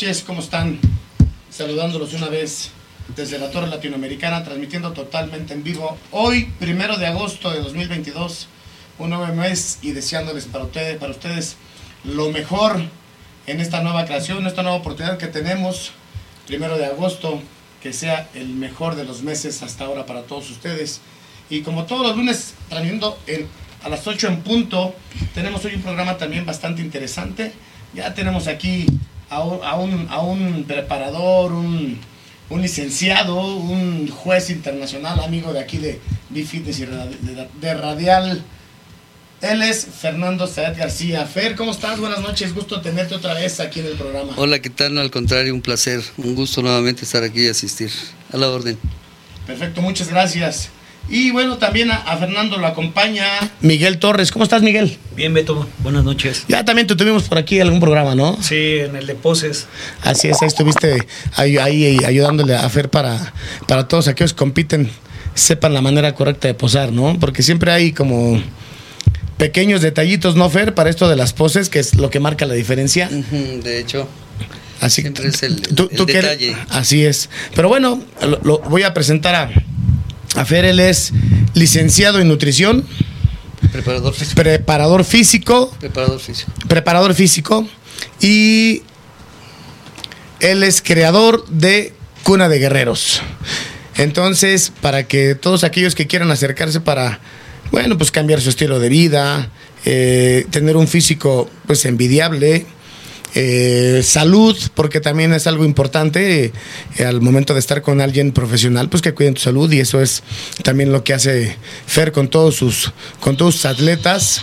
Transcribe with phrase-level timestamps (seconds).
[0.00, 0.78] Noches, ¿cómo están?
[1.50, 2.70] Saludándolos una vez
[3.14, 5.98] desde la Torre Latinoamericana, transmitiendo totalmente en vivo.
[6.10, 8.48] Hoy, primero de agosto de 2022,
[8.98, 11.56] un nuevo mes y deseándoles para ustedes, para ustedes
[12.04, 12.80] lo mejor
[13.46, 15.92] en esta nueva creación, esta nueva oportunidad que tenemos.
[16.46, 17.42] Primero de agosto,
[17.82, 21.02] que sea el mejor de los meses hasta ahora para todos ustedes.
[21.50, 23.46] Y como todos los lunes, transmitiendo en,
[23.82, 24.94] a las 8 en punto,
[25.34, 27.52] tenemos hoy un programa también bastante interesante.
[27.92, 28.86] Ya tenemos aquí
[29.30, 31.98] a un, a un, a un preparador, un,
[32.50, 36.00] un, licenciado, un juez internacional, amigo de aquí de
[36.30, 38.44] B-Fitness y de, de, Radial.
[39.40, 41.24] Él es Fernando Saed García.
[41.24, 41.98] Fer, ¿cómo estás?
[41.98, 44.34] Buenas noches, gusto tenerte otra vez aquí en el programa.
[44.36, 44.92] Hola, ¿qué tal?
[44.92, 47.90] No, al contrario, un placer, un gusto nuevamente estar aquí y asistir.
[48.32, 48.76] A la orden.
[49.46, 50.70] Perfecto, muchas gracias.
[51.08, 53.24] Y bueno, también a, a, Fernando lo acompaña
[53.60, 54.30] Miguel Torres.
[54.30, 54.96] ¿Cómo estás, Miguel?
[55.16, 55.68] Bien, Beto.
[55.78, 56.44] Buenas noches.
[56.48, 58.38] Ya también te tuvimos por aquí en algún programa, ¿no?
[58.40, 59.66] Sí, en el de Poses.
[60.02, 63.32] Así es, ahí estuviste ahí, ahí ayudándole a Fer para,
[63.66, 64.90] para todos aquellos que compiten,
[65.34, 67.18] sepan la manera correcta de posar, ¿no?
[67.18, 68.40] Porque siempre hay como
[69.36, 70.74] pequeños detallitos, ¿no, Fer?
[70.74, 73.08] Para esto de las poses, que es lo que marca la diferencia.
[73.08, 74.08] De hecho.
[74.80, 76.54] Así Siempre es el, tú, el tú detalle.
[76.54, 77.28] Que, así es.
[77.54, 79.50] Pero bueno, lo, lo voy a presentar a,
[80.40, 81.12] a Fer, él es
[81.54, 82.86] licenciado en nutrición.
[83.72, 84.34] Preparador físico.
[84.36, 85.70] Preparador físico.
[85.78, 86.52] Preparador físico.
[86.66, 87.68] Preparador físico.
[88.20, 88.82] Y
[90.40, 91.92] él es creador de
[92.22, 93.20] Cuna de Guerreros.
[93.96, 97.20] Entonces, para que todos aquellos que quieran acercarse para,
[97.70, 99.50] bueno, pues cambiar su estilo de vida,
[99.84, 102.66] eh, tener un físico pues envidiable,
[103.34, 106.52] eh, salud, porque también es algo importante
[106.98, 110.00] eh, al momento de estar con alguien profesional, pues que cuiden tu salud y eso
[110.00, 110.22] es
[110.64, 114.42] también lo que hace Fer con todos sus, con todos sus atletas.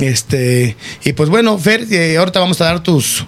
[0.00, 3.26] Este, y pues bueno, Fer, eh, ahorita vamos a dar tus,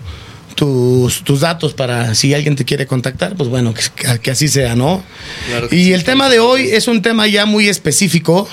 [0.54, 3.82] tus, tus, datos para si alguien te quiere contactar, pues bueno, que,
[4.20, 5.04] que así sea, ¿no?
[5.46, 8.48] Claro y sí, el tema de hoy es un tema ya muy específico,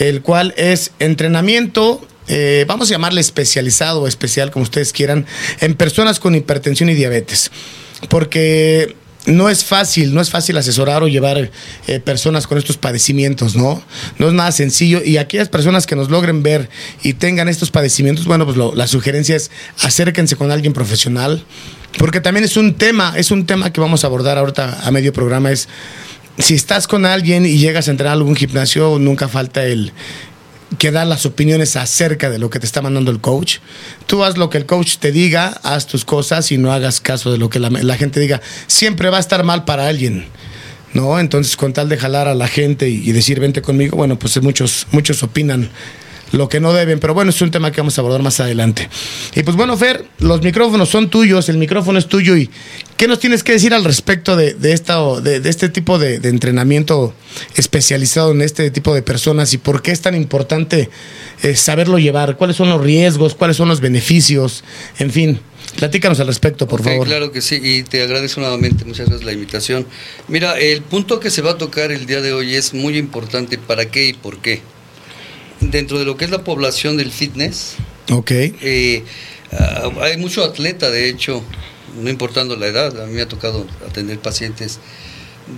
[0.00, 5.26] el cual es entrenamiento eh, vamos a llamarle especializado o especial, como ustedes quieran,
[5.60, 7.50] en personas con hipertensión y diabetes.
[8.08, 8.96] Porque
[9.26, 11.50] no es fácil, no es fácil asesorar o llevar
[11.86, 13.82] eh, personas con estos padecimientos, ¿no?
[14.18, 15.02] No es nada sencillo.
[15.04, 16.68] Y aquellas personas que nos logren ver
[17.02, 19.50] y tengan estos padecimientos, bueno, pues la sugerencia es
[19.80, 21.44] acérquense con alguien profesional.
[21.98, 25.12] Porque también es un tema, es un tema que vamos a abordar ahorita a medio
[25.12, 25.68] programa, es
[26.38, 29.92] si estás con alguien y llegas a entrar a algún gimnasio, nunca falta el,
[30.78, 33.58] que da las opiniones acerca de lo que te está mandando el coach.
[34.06, 37.32] Tú haz lo que el coach te diga, haz tus cosas y no hagas caso
[37.32, 38.40] de lo que la, la gente diga.
[38.66, 40.26] Siempre va a estar mal para alguien.
[40.94, 41.18] ¿No?
[41.18, 44.40] Entonces, con tal de jalar a la gente y, y decir vente conmigo, bueno, pues
[44.42, 45.70] muchos, muchos opinan
[46.32, 48.88] lo que no deben, pero bueno, es un tema que vamos a abordar más adelante.
[49.34, 52.50] Y pues bueno, Fer, los micrófonos son tuyos, el micrófono es tuyo y
[52.96, 56.18] ¿qué nos tienes que decir al respecto de, de, esta, de, de este tipo de,
[56.18, 57.14] de, entrenamiento
[57.56, 60.90] especializado en este tipo de personas y por qué es tan importante
[61.42, 62.36] eh, saberlo llevar?
[62.36, 63.34] ¿Cuáles son los riesgos?
[63.34, 64.64] ¿Cuáles son los beneficios?
[64.98, 65.40] En fin.
[65.76, 67.06] Platícanos al respecto, por okay, favor.
[67.06, 69.86] Claro que sí, y te agradezco nuevamente, muchas gracias la invitación.
[70.28, 73.56] Mira, el punto que se va a tocar el día de hoy es muy importante,
[73.58, 74.60] ¿para qué y por qué?
[75.70, 77.74] dentro de lo que es la población del fitness,
[78.10, 78.54] okay.
[78.62, 79.04] eh,
[79.52, 81.42] uh, hay mucho atleta, de hecho,
[82.00, 84.78] no importando la edad, a mí me ha tocado atender pacientes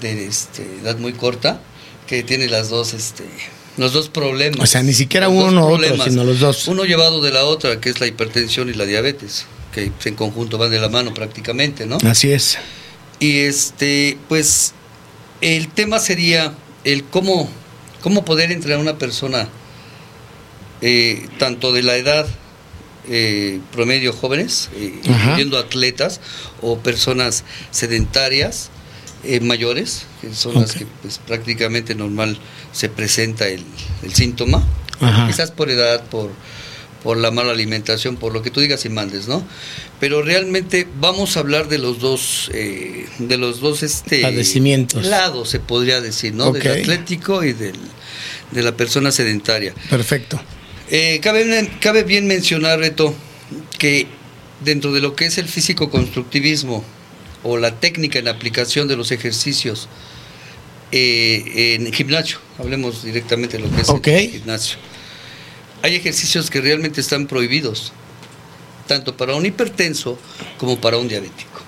[0.01, 1.61] de este, edad muy corta
[2.07, 3.25] que tienen las dos, este,
[3.77, 4.61] los dos problemas.
[4.61, 6.69] O sea, ni siquiera uno o otro, sino los dos.
[6.69, 10.59] Uno llevado de la otra, que es la hipertensión y la diabetes, que en conjunto
[10.59, 11.99] van de la mano prácticamente, ¿no?
[12.05, 12.59] Así es.
[13.21, 14.75] Y este, pues,
[15.41, 16.55] el tema sería
[16.85, 17.49] el cómo,
[18.03, 19.49] cómo poder entrenar a una persona
[20.81, 22.27] eh, tanto de la edad
[23.09, 26.21] eh, promedio jóvenes, eh, incluyendo atletas
[26.61, 28.71] o personas sedentarias
[29.25, 30.63] eh, mayores, que son okay.
[30.63, 32.39] las que pues, prácticamente normal
[32.73, 33.63] se presenta el,
[34.03, 34.63] el síntoma.
[35.01, 35.27] Ajá.
[35.27, 36.31] Quizás por edad, por,
[37.03, 39.47] por la mala alimentación, por lo que tú digas y mandes, ¿no?
[40.01, 45.05] Pero realmente vamos a hablar de los dos, eh, de los dos este, Padecimientos.
[45.05, 46.53] lados, se podría decir, ¿no?
[46.53, 47.77] Del atlético y del,
[48.51, 49.75] de la persona sedentaria.
[49.91, 50.41] Perfecto.
[50.91, 53.15] Eh, cabe, cabe bien mencionar, Reto,
[53.79, 54.07] que
[54.61, 56.85] dentro de lo que es el físico constructivismo
[57.43, 59.89] o la técnica en aplicación de los ejercicios
[60.93, 64.79] eh, en gimnasio, hablemos directamente de lo que es el gimnasio,
[65.83, 67.93] hay ejercicios que realmente están prohibidos,
[68.87, 70.19] tanto para un hipertenso
[70.59, 71.63] como para un diabético.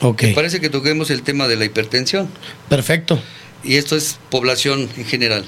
[0.00, 0.24] Ok.
[0.34, 2.28] Parece que toquemos el tema de la hipertensión
[2.68, 3.18] Perfecto.
[3.64, 5.44] y esto es población en general.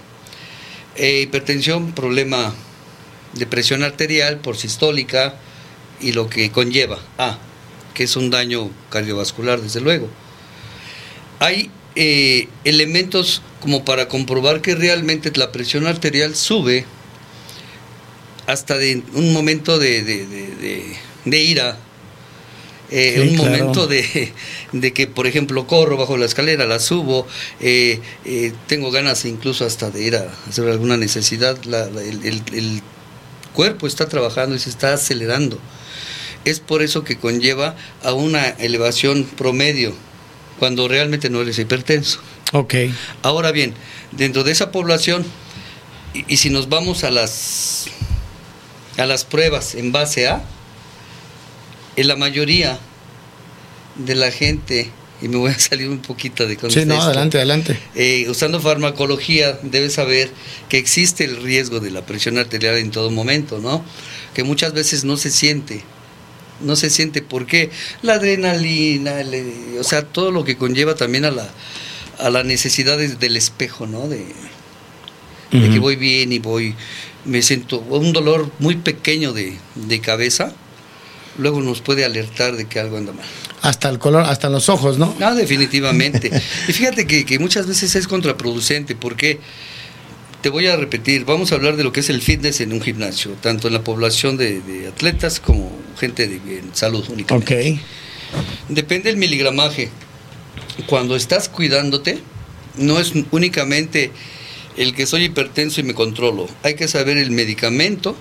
[0.96, 2.54] Eh, hipertensión, problema
[3.34, 5.34] de presión arterial por sistólica
[6.00, 7.38] y lo que conlleva, ah,
[7.94, 10.08] que es un daño cardiovascular, desde luego.
[11.40, 16.84] Hay eh, elementos como para comprobar que realmente la presión arterial sube
[18.46, 21.76] hasta de un momento de, de- de- de- de ira,
[22.90, 23.50] eh, Sí, un claro.
[23.50, 24.32] momento de,
[24.72, 27.26] de que, por ejemplo, corro bajo la escalera, la subo,
[27.60, 32.24] eh, eh, tengo ganas incluso hasta de ir a hacer alguna necesidad, la- la- el,
[32.24, 32.82] el- el
[33.52, 35.58] cuerpo está trabajando y se está acelerando.
[36.44, 39.94] Es por eso que conlleva a una elevación promedio,
[40.58, 42.20] cuando realmente no eres hipertenso.
[42.52, 42.74] Ok.
[43.22, 43.74] Ahora bien,
[44.12, 45.24] dentro de esa población,
[46.14, 47.86] y, y si nos vamos a las,
[48.96, 50.42] a las pruebas en base a,
[51.96, 52.78] en la mayoría
[53.96, 57.38] de la gente, y me voy a salir un poquito de Sí, contexto, no, adelante,
[57.38, 57.78] adelante.
[57.94, 60.30] eh, usando farmacología, debes saber
[60.68, 63.84] que existe el riesgo de la presión arterial en todo momento, ¿no?
[64.34, 65.82] Que muchas veces no se siente.
[66.60, 67.70] No se siente porque
[68.02, 71.48] la adrenalina, el- o sea, todo lo que conlleva también a la,
[72.18, 74.08] a la necesidad de- del espejo, ¿no?
[74.08, 74.24] De,
[75.52, 76.74] de que voy bien y voy,
[77.24, 80.52] me siento un dolor muy pequeño de, de cabeza,
[81.38, 83.24] luego nos puede alertar de que algo anda mal.
[83.62, 85.14] Hasta el color, hasta los ojos, ¿no?
[85.18, 86.30] No, definitivamente.
[86.68, 89.40] y fíjate que, que muchas veces es contraproducente porque,
[90.42, 92.80] te voy a repetir, vamos a hablar de lo que es el fitness en un
[92.80, 97.72] gimnasio, tanto en la población de, de atletas como gente de en salud únicamente.
[97.72, 97.80] Ok.
[98.68, 99.90] Depende del miligramaje.
[100.86, 102.20] Cuando estás cuidándote,
[102.76, 104.12] no es únicamente
[104.76, 106.48] el que soy hipertenso y me controlo.
[106.62, 108.16] Hay que saber el medicamento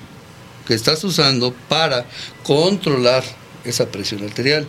[0.65, 2.05] que estás usando para
[2.43, 3.23] controlar
[3.63, 4.67] esa presión arterial.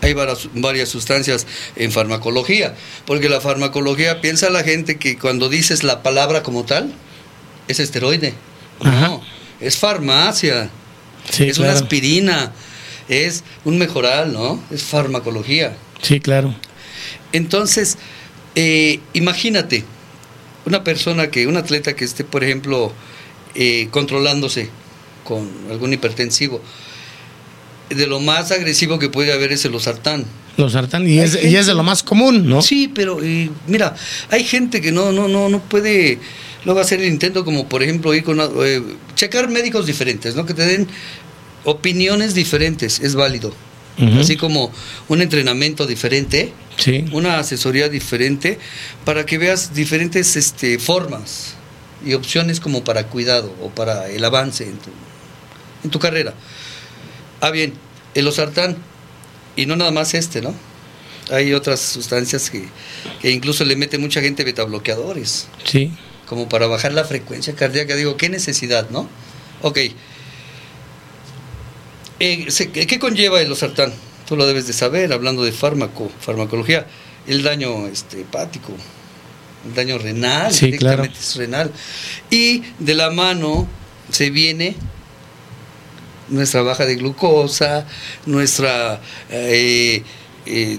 [0.00, 1.46] Hay varias, sustancias
[1.76, 2.74] en farmacología,
[3.06, 6.92] porque la farmacología piensa la gente que cuando dices la palabra como tal,
[7.68, 8.34] es esteroide.
[8.80, 9.08] Ajá.
[9.08, 9.22] No,
[9.60, 10.70] es farmacia
[11.30, 12.52] Sí, es una aspirina,
[13.08, 14.62] es un mejoral, ¿no?
[14.70, 15.76] Es farmacología.
[16.02, 16.54] Sí, claro.
[17.32, 17.98] Entonces,
[18.54, 19.84] eh, imagínate,
[20.64, 22.92] una persona que, un atleta que esté, por ejemplo,
[23.54, 24.70] eh, controlándose
[25.24, 26.62] con algún hipertensivo,
[27.90, 30.24] de lo más agresivo que puede haber es el losartán.
[30.56, 32.62] Los sartán, y es, y es de lo más común, ¿no?
[32.62, 33.94] Sí, pero eh, mira,
[34.30, 36.18] hay gente que no, no, no, no puede
[36.64, 38.82] luego hacer el intento como por ejemplo ir con eh,
[39.14, 40.44] checar médicos diferentes, ¿no?
[40.46, 40.88] Que te den
[41.64, 43.52] opiniones diferentes, es válido.
[44.20, 44.70] Así como
[45.08, 47.04] un entrenamiento diferente, Sí.
[47.10, 48.60] una asesoría diferente,
[49.04, 51.54] para que veas diferentes este, formas
[52.06, 54.90] y opciones como para cuidado o para el avance en tu,
[55.82, 56.32] en tu carrera.
[57.40, 57.74] Ah, bien,
[58.14, 58.76] el osartán,
[59.56, 60.54] y no nada más este, ¿no?
[61.30, 62.64] Hay otras sustancias que,
[63.20, 65.92] que incluso le mete mucha gente betabloqueadores, Sí.
[66.26, 67.94] como para bajar la frecuencia cardíaca.
[67.96, 69.08] Digo, ¿qué necesidad, no?
[69.62, 69.78] Ok.
[72.20, 73.92] Eh, ¿Qué qué conlleva el osartán?
[74.26, 76.86] Tú lo debes de saber, hablando de fármaco, farmacología.
[77.26, 78.72] El daño este, hepático,
[79.66, 81.20] el daño renal, Sí, directamente claro.
[81.20, 81.72] es renal.
[82.30, 83.68] Y de la mano
[84.10, 84.74] se viene
[86.28, 87.86] nuestra baja de glucosa,
[88.26, 90.02] nuestra eh,
[90.46, 90.78] eh,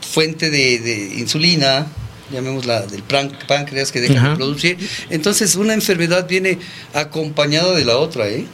[0.00, 1.86] fuente de, de insulina,
[2.30, 4.30] llamémosla del páncreas que deja Ajá.
[4.30, 4.78] de producir.
[5.10, 6.58] Entonces una enfermedad viene
[6.92, 8.46] acompañada de la otra, ¿eh?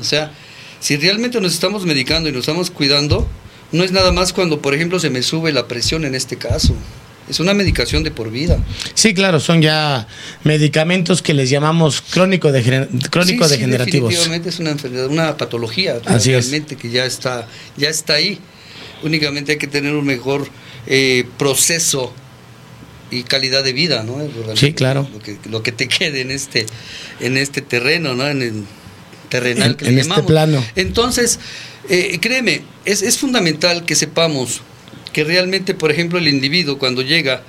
[0.00, 0.32] O sea,
[0.80, 3.28] si realmente nos estamos medicando y nos estamos cuidando,
[3.70, 6.74] no es nada más cuando, por ejemplo, se me sube la presión en este caso.
[7.28, 8.58] Es una medicación de por vida.
[8.94, 10.06] Sí, claro, son ya
[10.44, 14.10] medicamentos que les llamamos crónico degener- Sí, sí, crónico-degenerativos.
[14.10, 16.46] definitivamente es una enfermedad, una patología Así es.
[16.48, 18.38] realmente que ya está, ya está ahí.
[19.02, 20.48] Únicamente hay que tener un mejor
[20.86, 22.12] eh, proceso
[23.10, 24.16] y calidad de vida, ¿no?
[24.18, 25.08] Realmente Sí, claro.
[25.12, 26.66] Lo que, lo que te quede en este,
[27.20, 28.26] en este terreno, ¿no?
[28.28, 28.64] En el
[29.28, 30.26] terrenal En- que le en este llamamos.
[30.30, 30.64] plano.
[30.76, 31.38] Entonces,
[31.88, 34.62] eh, créeme, es, es fundamental que sepamos
[35.12, 37.42] que realmente, por ejemplo, el individuo cuando llega,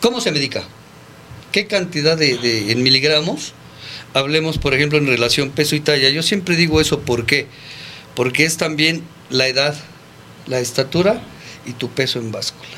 [0.00, 0.64] ¿cómo se medica?
[1.52, 3.52] qué cantidad de, de- en miligramos.
[4.12, 6.10] Hablemos, por ejemplo, en relación peso y talla.
[6.10, 7.46] Yo siempre digo eso, ¿por qué?
[8.16, 9.76] Porque es también la edad,
[10.48, 11.22] la estatura
[11.64, 12.70] y tu peso en báscula.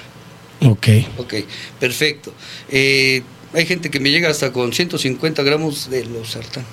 [0.60, 0.88] Ok.
[1.16, 1.34] Ok,
[1.80, 2.34] perfecto.
[2.68, 3.22] Eh,
[3.54, 6.64] hay gente que me llega hasta con 150 gramos de losartán.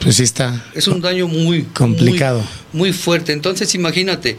[0.00, 0.64] Pues sí está.
[0.74, 2.38] Es un daño muy Complicado.
[2.72, 3.32] Muy, muy fuerte.
[3.32, 4.38] Entonces, imagínate,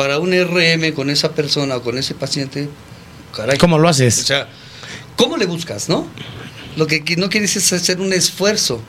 [0.00, 2.70] para un RM con esa persona o con ese paciente,
[3.36, 3.58] caray.
[3.58, 4.14] ¿Cómo lo O haces?
[4.14, 4.48] sea,
[5.14, 6.06] ¿cómo le buscas, no?
[6.78, 8.80] Lo que no quieres es hacer un esfuerzo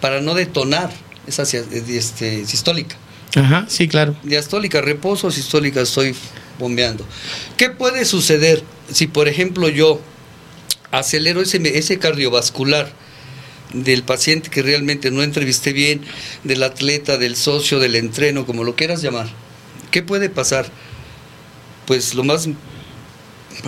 [0.00, 0.90] para no detonar
[1.28, 2.96] esa este, sistólica.
[3.36, 4.16] Ajá, sí, claro.
[4.24, 6.12] Diastólica, reposo, sistólica, estoy
[6.58, 7.06] bombeando.
[7.56, 10.00] ¿Qué puede suceder si, por ejemplo, yo
[10.90, 12.90] acelero ese, ese cardiovascular
[13.72, 16.00] del paciente que realmente no entrevisté bien,
[16.42, 19.28] del atleta, del socio, del entreno, como lo quieras llamar?
[19.90, 20.70] ¿Qué puede pasar?
[21.86, 22.48] Pues lo más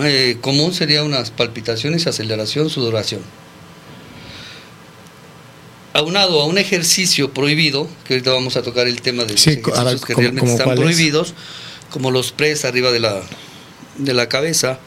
[0.03, 3.23] eh, común sería unas palpitaciones, aceleración, sudoración.
[5.93, 9.51] Aunado a un ejercicio prohibido, que ahorita vamos a tocar el tema de los Sí,
[9.51, 11.35] ejercicios que ¿cómo- realmente están prohibidos,
[11.91, 13.21] como los press arriba de la,
[13.99, 14.79] de la cabeza,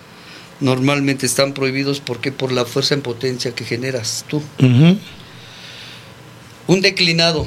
[0.61, 4.41] normalmente están prohibidos porque por la fuerza en potencia que generas tú.
[6.67, 7.45] Un declinado,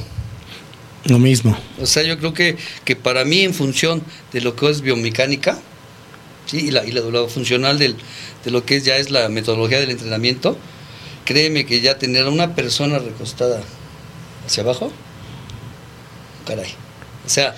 [1.09, 1.57] Lo mismo.
[1.81, 5.59] o sea, yo creo que, que para mí en función de lo que es biomecánica,
[6.47, 6.59] ¿sí?
[6.67, 7.97] y, la, y la- lo funcional del,
[8.45, 10.57] de lo que es, ya es la metodología del entrenamiento,
[11.25, 13.63] créeme que ya tener a una persona recostada
[14.47, 14.93] hacia abajo,
[16.47, 16.71] caray.
[17.25, 17.55] O sea,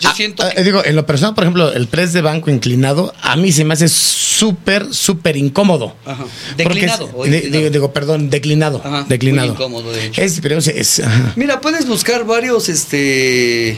[0.00, 0.62] yo Ah, siento ah, que...
[0.64, 3.74] digo, en lo personal, por ejemplo, el press de banco inclinado, a mí se me
[3.74, 5.94] hace súper, súper incómodo.
[6.04, 6.24] Ajá.
[6.24, 7.04] Porque Declinado.
[7.06, 7.58] es- o inclinado.
[7.58, 8.80] digo, digo, perdón, declinado.
[8.84, 9.48] Ajá, declinado.
[9.48, 10.22] muy incómodo, de hecho.
[10.22, 11.32] Es, pero es, es- ajá.
[11.36, 13.76] Mira, puedes buscar varios, este,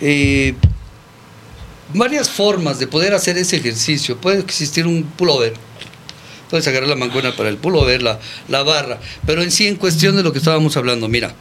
[0.00, 0.54] eh,
[1.94, 4.18] varias formas de poder hacer ese ejercicio.
[4.18, 5.54] Puede existir un pullover.
[6.50, 8.98] Puedes agarrar la mancuerna para el pullover, la, la barra.
[9.26, 11.34] Pero en sí, en cuestión de lo que estábamos hablando, mira,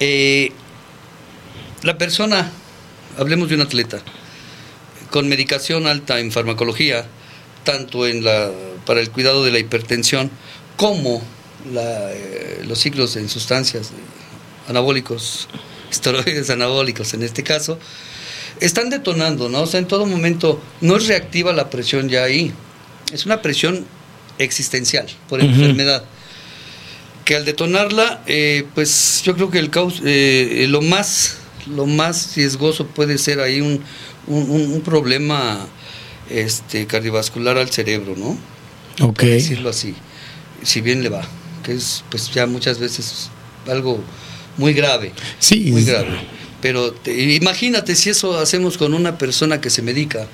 [0.00, 0.50] eh,
[1.82, 2.50] la persona,
[3.16, 4.00] hablemos de un atleta,
[5.10, 7.06] con medicación alta en farmacología,
[7.64, 8.50] tanto en la,
[8.84, 10.30] para el cuidado de la hipertensión
[10.76, 11.22] como
[11.72, 15.48] la, eh, los ciclos en sustancias eh, anabólicos,
[15.90, 17.78] esteroides anabólicos en este caso,
[18.60, 19.62] están detonando, ¿no?
[19.62, 22.52] O sea, en todo momento no es reactiva la presión ya ahí,
[23.12, 23.86] es una presión
[24.38, 26.04] existencial por enfermedad.
[27.24, 32.34] Que al detonarla, eh, pues yo creo que el caus eh, lo más lo más
[32.36, 33.80] riesgoso puede ser ahí un,
[34.26, 35.66] un, problema
[36.30, 38.38] este cardiovascular al cerebro, ¿no?
[39.04, 39.16] Ok.
[39.18, 39.94] por decirlo así,
[40.62, 41.22] si bien le va,
[41.62, 43.30] que es pues ya muchas veces
[43.68, 44.00] algo
[44.56, 45.70] muy grave, Sí.
[45.70, 46.18] muy grave.
[46.62, 50.26] Pero te- imagínate si eso hacemos con una persona que se medica.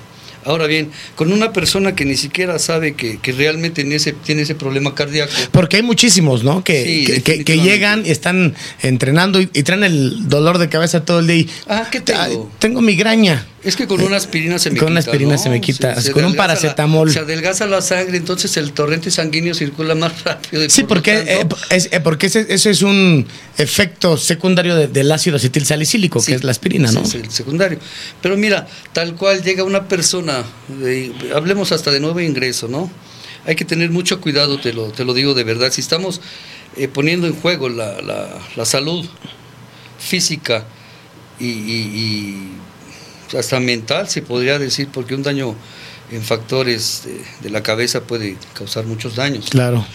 [0.45, 4.41] Ahora bien, con una persona que ni siquiera sabe que, que realmente tiene ese, tiene
[4.43, 5.31] ese problema cardíaco.
[5.51, 6.63] Porque hay muchísimos, ¿no?
[6.63, 11.27] Que, Sí, que- llegan, están entrenando y, y traen el dolor de cabeza todo el
[11.27, 11.35] día.
[11.37, 12.19] Y, Ah, ¿qué tengo?
[12.21, 13.45] "Ay, tengo migraña.
[13.63, 15.11] Es que con una aspirina se me Con una quita.
[15.11, 15.41] aspirina ¿no?
[15.41, 17.11] se me quita, con un la- paracetamol.
[17.11, 20.69] se adelgaza la sangre, entonces el torrente sanguíneo circula más rápido.
[20.69, 23.25] Sí, por porque, tanto- eh, es, eh, porque ese, ese es un
[23.57, 27.03] efecto secundario de- del ácido acetil salicílico, Sí, que es la aspirina, ¿no?
[27.03, 27.79] Es el secundario.
[28.21, 32.91] Pero mira, tal cual llega una persona, de- hablemos hasta de nuevo ingreso, ¿no?
[33.45, 35.71] Hay que tener mucho cuidado, te lo, te lo digo de verdad.
[35.71, 36.19] Si estamos
[36.75, 39.05] eh, poniendo en juego la, la- la salud
[39.99, 40.65] física
[41.39, 42.51] y, y- y
[43.37, 45.55] hasta mental, se podría decir, porque un daño
[46.11, 49.85] en factores de, de la cabeza puede causar muchos daños Claro.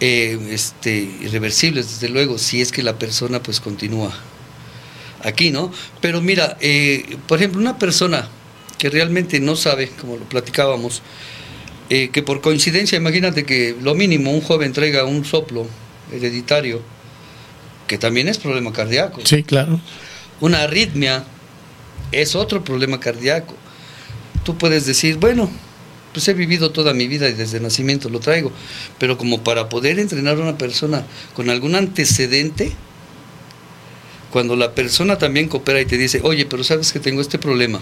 [0.00, 4.12] eh, este, irreversibles, desde luego, si es que la persona pues continúa
[5.22, 5.72] aquí, ¿no?
[6.00, 8.28] Pero mira, eh, por ejemplo, una persona
[8.78, 11.00] que realmente no sabe, como lo platicábamos,
[11.88, 15.66] eh, que por coincidencia, imagínate que lo mínimo un joven traiga un soplo
[16.12, 16.82] hereditario,
[17.86, 19.80] que también es problema cardíaco, Sí, claro.
[20.40, 21.24] una arritmia
[22.12, 23.54] es otro problema cardíaco.
[24.44, 25.50] Tú puedes decir, bueno,
[26.12, 28.52] pues he vivido toda mi vida y desde nacimiento lo traigo,
[28.98, 32.72] pero como para poder entrenar a una persona con algún antecedente,
[34.30, 37.80] cuando la persona también coopera y te dice, oye, pero sabes que tengo este problema,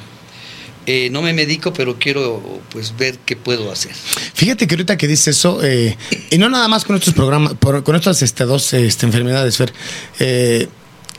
[0.86, 3.92] eh, no me medico, pero quiero pues ver qué puedo hacer.
[3.94, 5.96] Fíjate que ahorita que dices eso, eh,
[6.30, 9.72] y no nada más con estos programas, por- con estas este, dos este, enfermedades, Fer,
[10.20, 10.68] eh,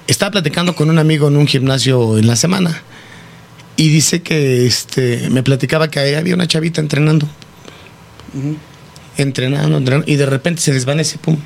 [0.07, 2.83] estaba platicando con un amigo en un gimnasio en la semana
[3.77, 7.27] y dice que este, me platicaba que ahí había una chavita entrenando,
[9.17, 11.37] entrenando, entrenando, y de repente se desvanece, pum.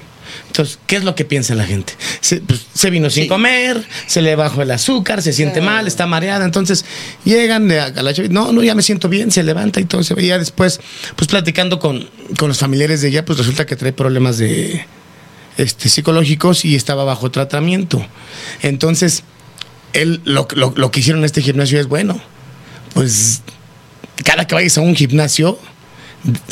[0.48, 1.94] Entonces, ¿qué es lo que piensa la gente?
[2.20, 3.30] se, pues, se vino sin Sí.
[3.30, 5.76] comer, se le bajó el azúcar, se siente Claro.
[5.78, 6.44] mal, está mareada.
[6.44, 6.84] Entonces
[7.24, 9.86] llegan de a, a la chavi- no, no, ya me siento bien, se levanta y
[9.86, 10.04] todo.
[10.04, 10.82] Se veía después,
[11.16, 14.86] pues platicando con, con los familiares de ella, pues resulta que trae problemas de
[15.58, 18.06] este, psicológicos y estaba bajo tratamiento.
[18.62, 19.24] Entonces,
[19.94, 22.20] él lo, lo, lo que hicieron en este gimnasio es bueno,
[22.94, 23.42] pues
[24.24, 25.60] cada que vayas a un gimnasio,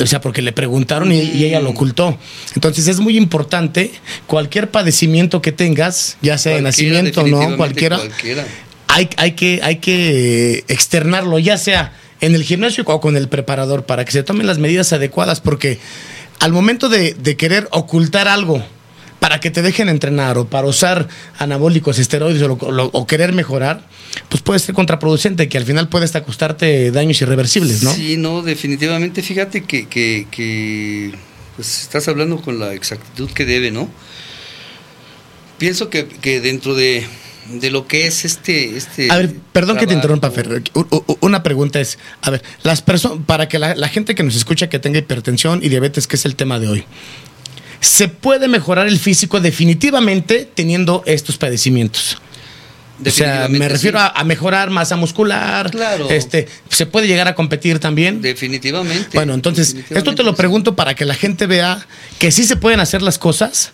[0.00, 2.18] o sea, porque le preguntaron y, y ella lo ocultó.
[2.54, 3.92] Entonces es muy importante
[4.26, 7.98] cualquier padecimiento que tengas, ya sea de nacimiento o no, cualquiera.
[8.88, 13.84] hay, hay, que, hay que externarlo, ya sea en el gimnasio o con el preparador,
[13.84, 15.78] para que se tomen las medidas adecuadas, porque
[16.38, 18.64] al momento de, de querer ocultar algo
[19.20, 21.08] para que te dejen entrenar o para usar
[21.38, 23.82] anabólicos, esteroides o, lo- lo- o querer mejorar,
[24.28, 27.92] pues puede ser contraproducente, que al final puede hasta costarte daños irreversibles, ¿no?
[27.92, 29.22] Sí, no, definitivamente.
[29.22, 31.12] Fíjate que, que, que,
[31.56, 33.88] pues estás hablando con la exactitud que debe, ¿no?
[35.58, 37.06] Pienso que, que dentro de,
[37.50, 38.76] de lo que es este...
[38.76, 40.62] este A ver, perdón que te interrumpa, Fer.
[41.20, 44.68] Una pregunta es, a ver, las personas, para que la, la gente que nos escucha
[44.68, 46.84] que tenga hipertensión y diabetes, que es el tema de hoy,
[47.80, 52.18] ¿se puede mejorar el físico definitivamente teniendo estos padecimientos?
[53.04, 54.04] O sea, me refiero sí.
[54.06, 55.70] a, a mejorar masa muscular.
[55.70, 56.08] Claro.
[56.08, 58.22] Este, ¿Se puede llegar a competir también?
[58.22, 59.10] Definitivamente.
[59.12, 61.86] Bueno, entonces, esto te lo pregunto para que la gente vea
[62.18, 63.72] que sí se pueden hacer las cosas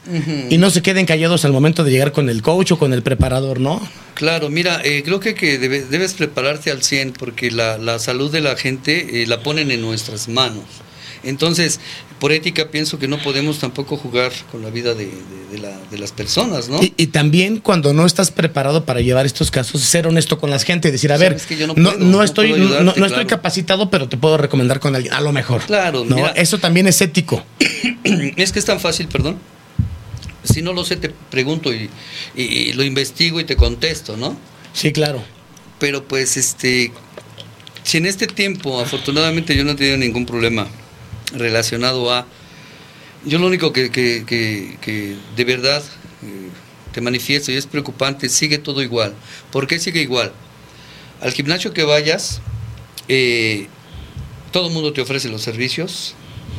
[0.50, 3.04] y no se queden callados al momento de llegar con el coach o con el
[3.04, 3.80] preparador, ¿no?
[4.14, 8.28] Claro, mira, eh, creo que, que debe- debes prepararte al 100 porque la, la salud
[8.32, 10.64] de la gente eh, la ponen en nuestras manos.
[11.22, 11.78] Entonces,
[12.22, 15.12] por ética pienso que no podemos tampoco jugar con la vida de, de-
[15.50, 16.80] de la- de las personas, ¿no?
[16.80, 20.60] Y, y también cuando no estás preparado para llevar estos casos, ser honesto con la
[20.60, 22.58] gente y decir, a ver, Sabes que yo no no, puedo, no no estoy, no-
[22.58, 25.62] no, ayudarte, no estoy capacitado, pero te puedo recomendar con alguien, a lo mejor.
[25.62, 26.14] Claro, ¿no?
[26.14, 26.28] mira.
[26.28, 27.44] Eso también es ético.
[28.36, 29.38] Es que es tan fácil, perdón.
[30.44, 31.90] Si no lo sé, te pregunto y,
[32.36, 34.36] y- y lo investigo y te contesto, ¿no?
[34.72, 35.24] Sí, claro.
[35.80, 36.92] Pero pues, este,
[37.82, 40.68] si en este tiempo, afortunadamente yo no he tenido ningún problema
[41.34, 42.26] relacionado a...
[43.24, 45.82] Yo lo único que, que- que- que de verdad
[46.24, 46.48] eh,
[46.92, 49.14] te manifiesto y es preocupante, sigue todo igual.
[49.50, 50.32] ¿Por qué sigue igual?
[51.20, 52.40] Al gimnasio que vayas,
[53.08, 53.68] eh,
[54.50, 56.14] todo el mundo te ofrece los servicios,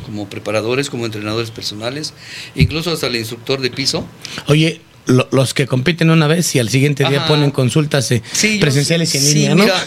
[0.06, 2.14] como preparadores, como entrenadores personales,
[2.54, 4.06] incluso hasta el instructor de piso.
[4.46, 7.28] Oye, lo- los que compiten una vez y al siguiente día Ajá.
[7.28, 9.64] ponen consultas eh, Sí, yo- presenciales y en sí, línea, ¿no?
[9.64, 9.86] mira,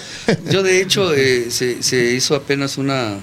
[0.52, 3.18] yo de hecho eh, se, se hizo apenas una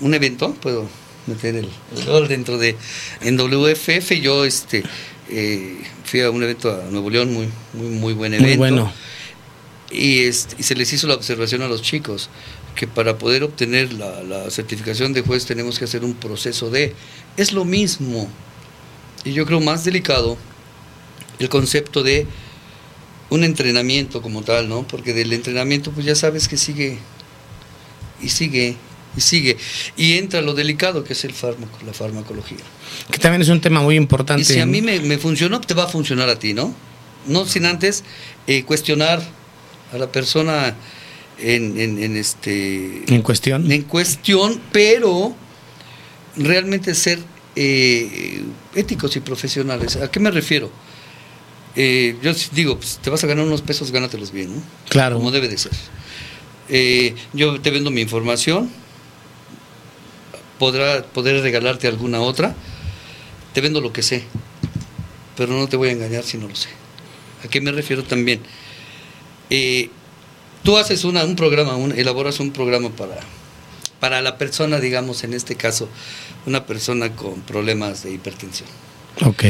[0.00, 0.88] un evento, puedo
[1.26, 2.76] meter el, el gol dentro de
[3.20, 4.84] en WFF yo este
[5.28, 8.92] eh, fui a un evento a Nuevo León muy muy muy buen evento Muy bueno.
[9.90, 12.30] y, este, y se les hizo la observación a los chicos
[12.76, 16.94] que para poder obtener la, la certificación de juez tenemos que hacer un proceso de
[17.36, 18.28] es lo mismo
[19.24, 20.36] y yo creo más delicado
[21.40, 22.26] el concepto de
[23.30, 24.86] un entrenamiento como tal, ¿no?
[24.86, 26.98] Porque del entrenamiento pues ya sabes que sigue
[28.22, 28.76] y sigue
[29.16, 29.56] y sigue
[29.96, 32.58] y entra lo delicado que es el fármaco, la farmacología.
[33.10, 34.42] Que también es un tema muy importante.
[34.42, 36.74] Y si a mí me, me funcionó, te va a funcionar a ti, ¿no?
[37.26, 38.04] No sin antes
[38.46, 39.22] eh, cuestionar
[39.92, 40.74] a la persona
[41.38, 43.70] en, en- en este En cuestión.
[43.70, 45.34] en cuestión, pero
[46.36, 47.18] realmente ser
[47.56, 48.42] eh,
[48.74, 49.96] éticos y profesionales.
[49.96, 50.70] ¿A qué me refiero?
[51.74, 54.62] Eh, yo digo, pues, te vas a ganar unos pesos, gánatelos bien, ¿no?
[54.88, 55.16] Claro.
[55.16, 55.72] Como debe de ser.
[56.68, 58.70] Eh, yo te vendo mi información,
[60.58, 62.54] podrá poder regalarte alguna otra,
[63.52, 64.24] te vendo lo que sé,
[65.36, 66.68] pero no te voy a engañar si no lo sé.
[67.44, 68.40] ¿A qué me refiero también?
[69.50, 69.90] Eh,
[70.62, 73.18] tú haces una, un programa, un- elaboras un programa para,
[74.00, 75.88] para la persona, digamos, en este caso,
[76.46, 78.68] una persona con problemas de hipertensión.
[79.24, 79.44] Ok.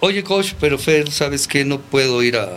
[0.00, 1.64] Oye, coach, pero Fer, ¿sabes qué?
[1.64, 2.48] No puedo ir a,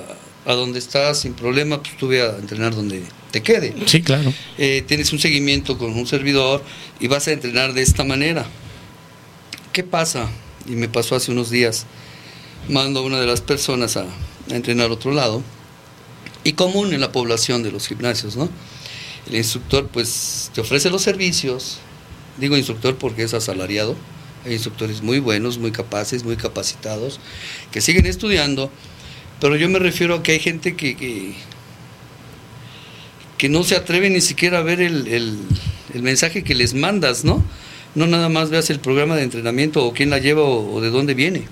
[0.45, 3.73] a donde estás sin problema, pues tú ve a entrenar donde te quede.
[3.87, 4.33] Sí, claro.
[4.57, 6.63] Eh, tienes un seguimiento con un servidor
[6.99, 8.45] y vas a entrenar de esta manera.
[9.73, 10.29] ¿Qué pasa?
[10.67, 11.85] Y me pasó hace unos días.
[12.69, 15.41] Mando a una de las personas a, a entrenar a otro lado.
[16.43, 18.49] Y común en la población de los gimnasios, ¿no?
[19.27, 21.79] El instructor pues te ofrece los servicios.
[22.37, 23.95] Digo instructor porque es asalariado.
[24.45, 27.19] Hay instructores muy buenos, muy capaces, muy capacitados,
[27.71, 28.69] que siguen estudiando.
[29.39, 31.33] Pero yo me refiero a que hay gente que, que,
[33.37, 35.39] que no se atreve ni siquiera a ver el, el-
[35.93, 37.43] el mensaje que les mandas, ¿no?
[37.95, 40.89] No nada más veas el programa de entrenamiento o quién la lleva o, o de
[40.89, 41.47] dónde viene.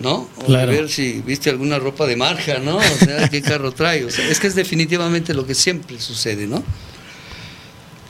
[0.00, 0.28] ¿No?
[0.36, 0.70] O Claro.
[0.72, 2.76] ver si viste alguna ropa de marca, ¿no?
[2.76, 4.04] O sea, qué carro trae.
[4.04, 6.62] O sea, es que es definitivamente lo que siempre sucede, ¿no?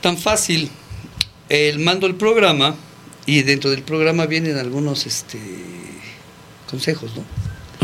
[0.01, 0.69] Tan fácil.
[1.47, 2.75] El mando el programa
[3.25, 5.39] y dentro del programa vienen algunos este
[6.69, 7.23] consejos, ¿no?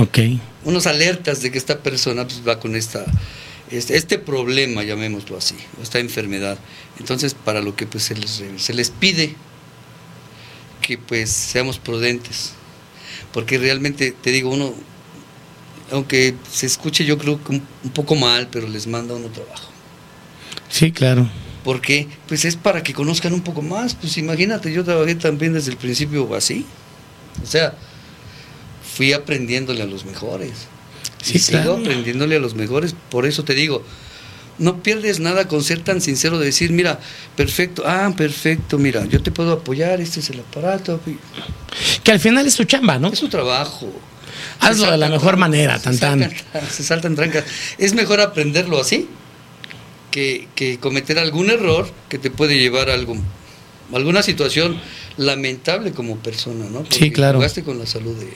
[0.02, 0.20] Ok.
[0.66, 3.06] Unos alertas de que esta persona pues, va con esta
[3.70, 6.58] este, este problema, llamémoslo así, o esta enfermedad.
[7.00, 9.36] Entonces, para lo que pues se les, se les pide
[10.82, 12.54] que pues seamos prudentes,
[13.32, 14.74] porque realmente te digo uno
[15.92, 19.70] aunque se escuche yo creo que un, un poco mal, pero les manda uno trabajo.
[20.70, 21.30] Sí, claro.
[21.64, 22.08] ¿Por qué?
[22.28, 23.94] Pues es para que conozcan un poco más.
[23.94, 26.66] Pues imagínate, yo trabajé también desde el principio así.
[27.44, 27.76] O sea,
[29.02, 30.52] fui aprendiéndole a los mejores.
[31.24, 31.78] Sí, y sigo claro.
[31.78, 32.94] aprendiéndole a los mejores.
[33.10, 33.84] Por eso te digo,
[34.60, 37.00] no pierdes nada con ser tan sincero de decir, mira,
[37.36, 41.00] perfecto, ah, perfecto, mira, yo te puedo apoyar, este es el aparato.
[42.04, 43.08] Que al final es tu chamba, ¿no?
[43.08, 43.92] Es su trabajo.
[44.60, 46.20] Hazlo de la mejor manera, se tan tan.
[46.22, 47.44] saltan- Se saltan trancas.
[47.80, 49.08] Es mejor aprenderlo así
[50.12, 53.16] que, que cometer algún error que te puede llevar a algo,
[53.94, 54.80] alguna situación
[55.18, 56.86] lamentable como persona, ¿no?
[56.90, 57.40] Sí, claro.
[57.40, 58.32] Jugaste con la salud de,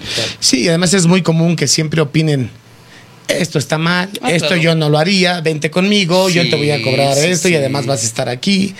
[0.00, 0.24] tal.
[0.40, 2.50] Sí, además es muy común que siempre opinen.
[3.28, 4.62] Esto está mal, Ah, esto claro.
[4.62, 7.86] yo no lo haría, vente conmigo, yo te voy a cobrar sí, esto y además
[7.86, 8.74] vas a estar aquí.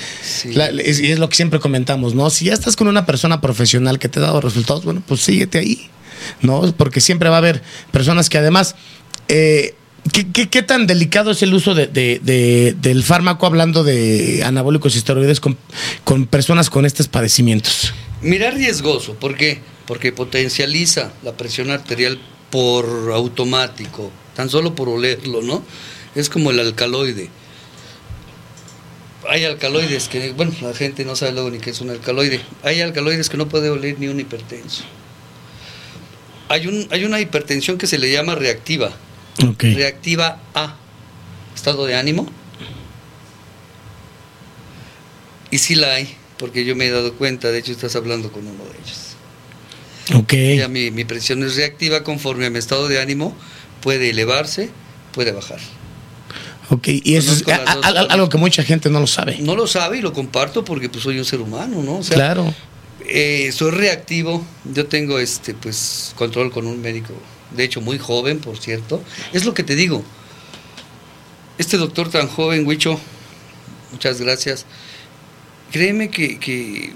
[0.47, 2.31] La- es lo que siempre comentamos, ¿no?
[2.31, 5.59] Si ya estás con una persona profesional que te ha dado resultados, bueno, pues síguete
[5.59, 5.89] ahí,
[6.43, 6.63] ¿no?
[6.77, 8.75] Porque siempre va a haber personas que además...
[9.29, 9.75] eh,
[10.51, 14.99] ¿qué, tan delicado es el uso de, de- de- del fármaco hablando de anabólicos y
[14.99, 15.57] esteroides con,
[16.05, 17.93] con personas con estos padecimientos?
[18.23, 19.61] Mira, riesgoso, ¿por qué?
[19.87, 22.19] Porque potencializa la presión arterial
[22.51, 25.63] por automático, tan solo por olerlo, ¿no?
[26.15, 27.29] Es como el alcaloide.
[29.29, 32.41] Hay alcaloides que, bueno, la gente no sabe luego ni qué es un alcaloide.
[32.63, 34.83] Hay alcaloides que no puede oler ni un hipertenso.
[36.49, 38.93] Hay, un, hay una hipertensión que se le llama reactiva.
[39.75, 40.77] Reactiva A,
[41.55, 42.27] estado de ánimo.
[45.51, 48.47] Y sí la hay, porque yo me he dado cuenta, de hecho estás hablando con
[48.47, 48.99] uno de ellos.
[50.23, 50.33] Ok.
[50.59, 53.35] Ya mi, mi presión es reactiva conforme a mi estado de ánimo,
[53.83, 54.71] puede elevarse,
[55.13, 55.59] puede bajar.
[56.71, 59.39] Ok, y eso es a- a- algo que mucha gente no lo sabe.
[59.41, 61.97] No lo sabe y lo comparto porque pues soy un ser humano, ¿no?
[61.97, 62.55] O sea, claro.
[63.09, 67.13] eh, soy reactivo, yo tengo este pues control con un médico,
[67.57, 69.03] de hecho muy joven, por cierto.
[69.33, 70.05] Es lo que te digo.
[71.59, 72.99] Este doctor tan joven, Huicho,
[73.93, 74.67] muchas gracias.
[75.73, 76.95] Créeme que,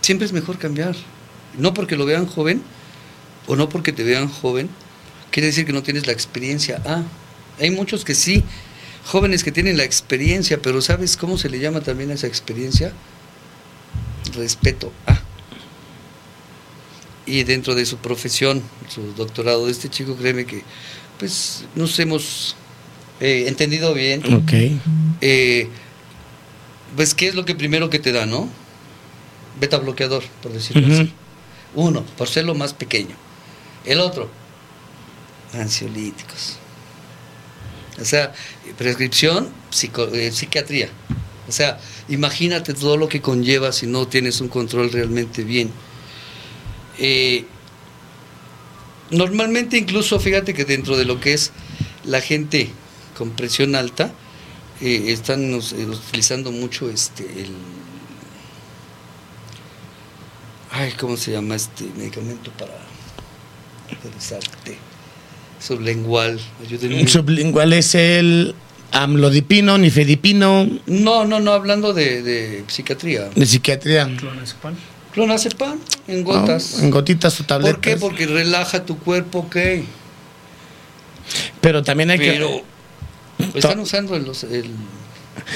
[0.00, 0.94] siempre es mejor cambiar.
[1.58, 2.62] No porque lo vean joven
[3.46, 4.70] o no porque te vean joven,
[5.30, 6.80] quiere decir que no tienes la experiencia.
[6.86, 7.02] Ah,
[7.58, 8.44] hay muchos que sí,
[9.04, 12.92] jóvenes que tienen la experiencia, pero ¿sabes cómo se le llama también a esa experiencia?
[14.34, 14.92] respeto.
[17.26, 20.62] Y dentro de su profesión, su doctorado de este chico, créeme que
[21.18, 22.56] pues nos hemos
[23.20, 24.22] eh, entendido bien.
[24.34, 24.52] Ok.
[25.20, 25.68] Eh,
[26.96, 28.48] pues, ¿qué es lo que primero que te da, no?
[29.60, 31.12] Beta bloqueador, por decirlo así.
[31.74, 33.14] Uno, por ser lo más pequeño.
[33.86, 34.28] El otro,
[35.54, 36.56] ansiolíticos.
[38.00, 38.32] O sea,
[38.78, 40.88] prescripción, psico- eh, psiquiatría.
[41.48, 45.70] O sea, imagínate todo lo que conlleva si no tienes un control realmente bien.
[46.98, 47.44] Eh,
[49.10, 51.52] normalmente incluso, fíjate que dentro de lo que es
[52.04, 52.70] la gente
[53.16, 54.12] con presión alta,
[54.82, 57.52] eh, están eh, utilizando mucho este el
[60.72, 62.72] ay cómo se llama este medicamento para
[64.02, 64.76] realizarte
[65.60, 68.56] sublingual ayúdenme Sublingual es el
[68.90, 74.10] amlodipino, nifedipino, no no no hablando de, de psiquiatría de psiquiatría.
[74.16, 74.74] Clonazepam.
[75.12, 76.84] Clonazepam en gotas ¿no?
[76.84, 77.74] En gotitas o tabletas.
[77.74, 77.96] ¿por qué?
[77.96, 79.56] porque relaja tu cuerpo ok
[81.60, 82.62] Pero también hay pero
[83.38, 83.58] que.
[83.58, 84.66] están usando los el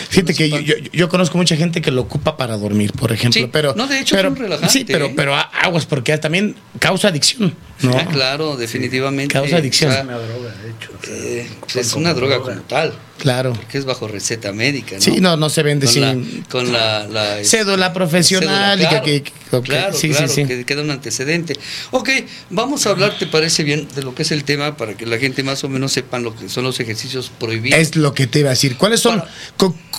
[0.09, 3.43] Fíjate que yo, yo- yo conozco mucha gente que lo ocupa para dormir, por ejemplo.
[3.43, 5.13] Sí, pero, no, de hecho pero, es un relajante, Sí, pero, ¿eh?
[5.15, 7.55] pero aguas, porque también causa adicción.
[7.83, 7.95] ¿no?
[7.95, 9.91] Ah, claro definitivamente Causa adicción.
[9.91, 10.91] O Es sea, una droga, de hecho.
[10.99, 11.49] o sea, eh,
[11.81, 13.53] es una droga como tal Claro.
[13.71, 15.01] que es bajo receta médica, ¿no?
[15.03, 16.03] Sí, no, no se vende con sin.
[16.43, 20.29] la, con la, la, este, Cédula profesional y que- claro, que- que- claro, sí, claro,
[20.29, 20.45] sí.
[20.45, 21.57] que queda un antecedente.
[21.93, 22.11] Ok,
[22.51, 25.19] vamos a hablar, ¿te parece bien de lo que es el tema para que la
[25.19, 27.79] gente más o menos sepan lo que son los ejercicios prohibidos?
[27.81, 28.77] Es lo que te iba a decir.
[28.77, 29.19] ¿Cuáles son?
[29.21, 29.31] Para-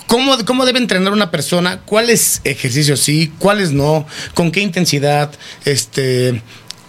[0.06, 1.80] ¿Cómo, ¿Cómo debe entrenar una persona?
[1.84, 3.32] ¿Cuáles ejercicios sí?
[3.38, 4.06] ¿Cuáles no?
[4.34, 5.30] ¿Con qué intensidad?
[5.64, 6.40] Este.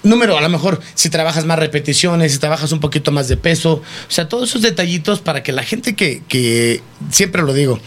[0.04, 3.74] Número, a lo mejor si trabajas más repeticiones, si trabajas un poquito más de peso.
[3.74, 6.82] O sea, todos esos detallitos para que la gente que, que
[7.12, 7.80] siempre lo digo,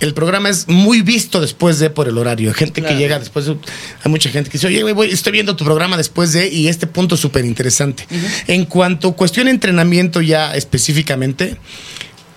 [0.00, 2.52] el programa es muy visto después de por el horario.
[2.52, 2.94] Gente Claro.
[2.96, 3.56] que llega después, de-
[4.02, 6.86] hay mucha gente que dice, oye, voy- estoy viendo tu programa después de, y este
[6.86, 8.06] punto es súper interesante.
[8.46, 11.56] En cuanto a cuestión de entrenamiento ya específicamente,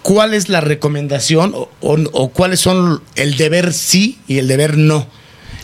[0.04, 4.78] ¿cuál es la recomendación o, o- o cuáles son el deber sí y el deber
[4.78, 5.06] no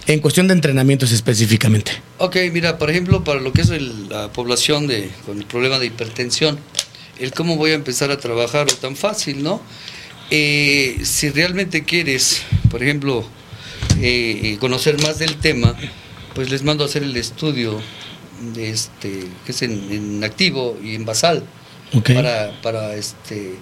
[0.08, 1.94] en cuestión de entrenamientos específicamente?
[2.20, 5.80] Ok, mira, por ejemplo, para lo que es el- la población de, con el problema
[5.80, 6.60] de hipertensión,
[7.20, 9.62] el cómo voy a empezar a trabajar o tan fácil, ¿no?
[10.30, 13.26] Eh, si realmente quieres, por ejemplo,
[14.00, 15.76] eh, eh, conocer más del tema,
[16.34, 17.82] pues les mando a hacer el estudio
[18.54, 21.44] de este, que es en, en activo y en basal,
[21.94, 22.14] Ok.
[22.14, 23.56] para, para este,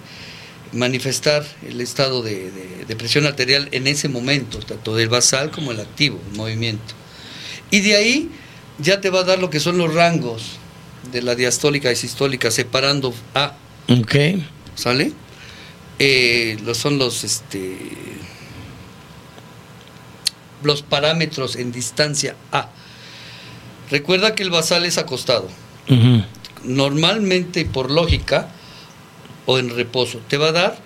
[0.72, 5.72] manifestar el estado de, de- de presión arterial en ese momento, tanto del basal como
[5.72, 6.94] el activo, el movimiento.
[7.70, 8.30] Y de ahí
[8.82, 10.52] ya te va a dar lo que son los rangos
[11.12, 13.54] de la diastólica y sistólica, separando A,
[13.88, 14.14] Ok.
[14.74, 15.12] ¿sale?
[15.98, 17.76] Eh, los son los este
[20.62, 22.68] los parámetros en distancia A.
[23.90, 25.48] Recuerda que el basal es acostado.
[25.88, 26.22] Ujú.
[26.64, 28.48] Normalmente y por lógica
[29.46, 30.78] o en reposo te va a dar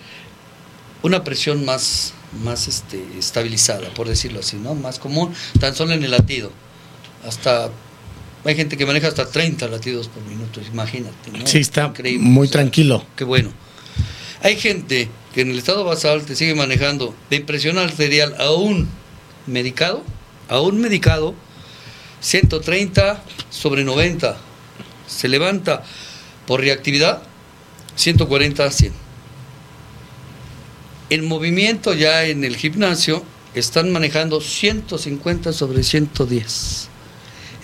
[1.02, 4.74] una presión más más este, estabilizada, por decirlo así, ¿no?
[4.74, 6.50] Más común, tan solo en el latido.
[7.26, 7.70] Hasta
[8.46, 11.46] hay gente que maneja hasta 30 latidos por minuto, imagínate, ¿no?
[11.46, 12.26] Sí, está Increíble.
[12.26, 13.04] muy O sea, tranquilo.
[13.16, 13.50] Qué bueno.
[14.42, 18.88] Hay gente que en el estado basal te sigue manejando de presión arterial aún
[19.46, 20.04] medicado,
[20.48, 21.34] aún medicado,
[22.20, 24.36] 130 sobre 90.
[25.06, 25.82] Se levanta
[26.46, 27.22] por reactividad,
[27.96, 28.92] 140 a 100.
[31.10, 36.88] En movimiento ya en el gimnasio están manejando 150 sobre 110.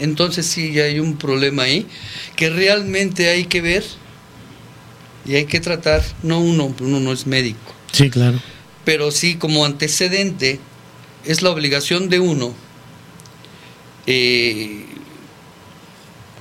[0.02, 1.86] Entonces sí, ya hay un problema ahí
[2.34, 3.84] que realmente hay que ver
[5.24, 8.40] y hay que tratar, no uno, uno no es médico, Sí, claro.
[8.84, 10.58] pero sí como antecedente
[11.24, 12.52] es la obligación de uno
[14.08, 14.84] eh,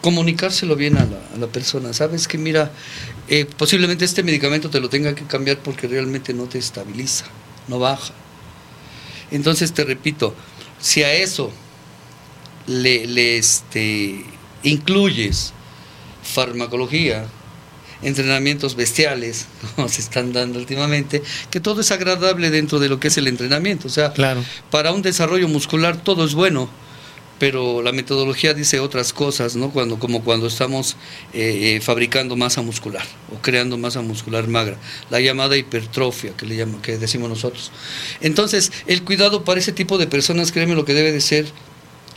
[0.01, 1.93] comunicárselo bien a la, a la persona.
[1.93, 2.71] Sabes que mira,
[3.27, 7.25] eh, posiblemente este medicamento te lo tenga que cambiar porque realmente no te estabiliza,
[7.67, 8.13] no baja.
[9.29, 10.33] Entonces te repito,
[10.79, 11.51] si a eso
[12.71, 14.25] le, le, este,
[14.63, 15.53] incluyes
[16.23, 17.25] farmacología,
[18.01, 23.09] entrenamientos bestiales, como se están dando últimamente, que todo es agradable dentro de lo que
[23.09, 23.87] es el entrenamiento.
[23.87, 24.43] O sea, Claro.
[24.69, 26.69] para un desarrollo muscular todo es bueno,
[27.39, 29.71] pero la metodología dice otras cosas, ¿no?
[29.71, 30.95] Cuando, como cuando estamos
[31.33, 33.03] eh, eh, fabricando masa muscular
[33.35, 34.77] o creando masa muscular magra,
[35.09, 37.71] la llamada hipertrofia que le llama, que decimos nosotros.
[38.21, 41.47] Entonces, el cuidado para ese tipo de personas, créeme lo que debe de ser,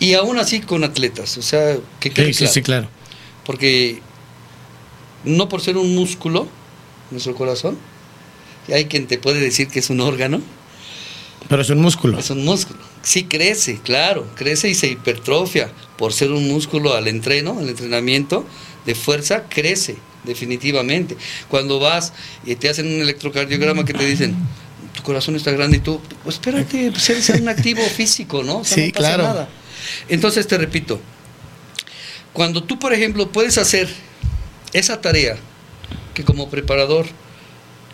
[0.05, 2.53] y aún así con atletas, o sea, que quede Sí, sí, claro.
[2.53, 2.89] sí, claro.
[3.45, 4.01] porque
[5.25, 6.47] no por ser un músculo,
[7.11, 7.77] nuestro corazón,
[8.69, 10.41] y hay quien te puede decir que es un órgano,
[11.49, 12.19] Pero es un músculo.
[12.19, 12.79] es un músculo.
[13.03, 15.71] Sí crece, claro, crece y se hipertrofia.
[15.99, 18.47] Por ser un músculo al entreno, al entrenamiento
[18.87, 21.17] de fuerza, crece, definitivamente.
[21.51, 22.15] Cuando vas
[22.47, 24.35] y te hacen un electrocardiograma que te dicen,
[24.97, 28.59] tu corazón está grande y tú, pues espérate, pues eres un activo físico, ¿no?
[28.61, 29.23] O sea, Sí, no pasa claro.
[29.25, 29.49] nada.
[30.09, 31.01] Entonces te repito,
[32.33, 33.89] cuando tú, por ejemplo, puedes hacer
[34.73, 35.37] esa tarea
[36.15, 37.07] que como preparador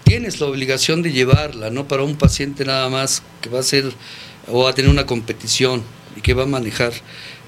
[0.05, 3.93] tienes la obligación de llevarla, no para un paciente nada más que va a ser
[4.49, 5.83] o va a tener una competición
[6.17, 6.93] y que va a manejar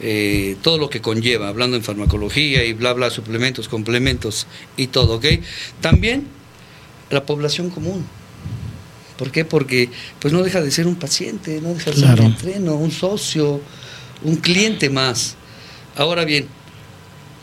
[0.00, 5.14] eh, todo lo que conlleva, hablando en farmacología y bla, bla, suplementos, complementos y todo,
[5.16, 5.26] ¿ok?
[5.80, 6.26] También
[7.10, 8.04] la población común.
[9.18, 9.44] ¿Por qué?
[9.44, 9.88] Porque
[10.20, 12.24] pues no deja de ser un paciente, no deja de ser Claro.
[12.24, 13.60] un entreno, un socio,
[14.24, 15.36] un cliente más.
[15.96, 16.48] Ahora bien,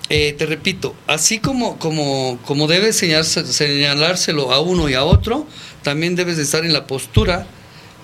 [0.10, 5.46] eh, te repito, así como, como, como debes señalárselo a uno y a otro,
[5.84, 7.46] también debes de estar en la postura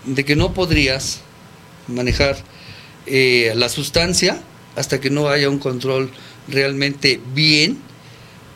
[0.06, 1.22] de que no podrías
[1.88, 2.38] manejar
[3.08, 4.40] eh, la sustancia
[4.76, 6.12] hasta que no haya un control
[6.48, 7.80] realmente bien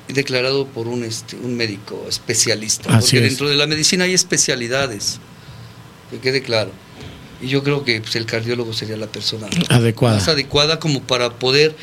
[0.08, 2.96] declarado por un, este, un médico especialista.
[2.96, 3.32] Así Porque es.
[3.32, 5.20] dentro de la medicina hay especialidades,
[6.12, 6.72] que quede claro.
[7.42, 10.18] Y yo creo que pues, el cardiólogo sería la persona Adecuada.
[10.18, 11.76] más adecuada como para poder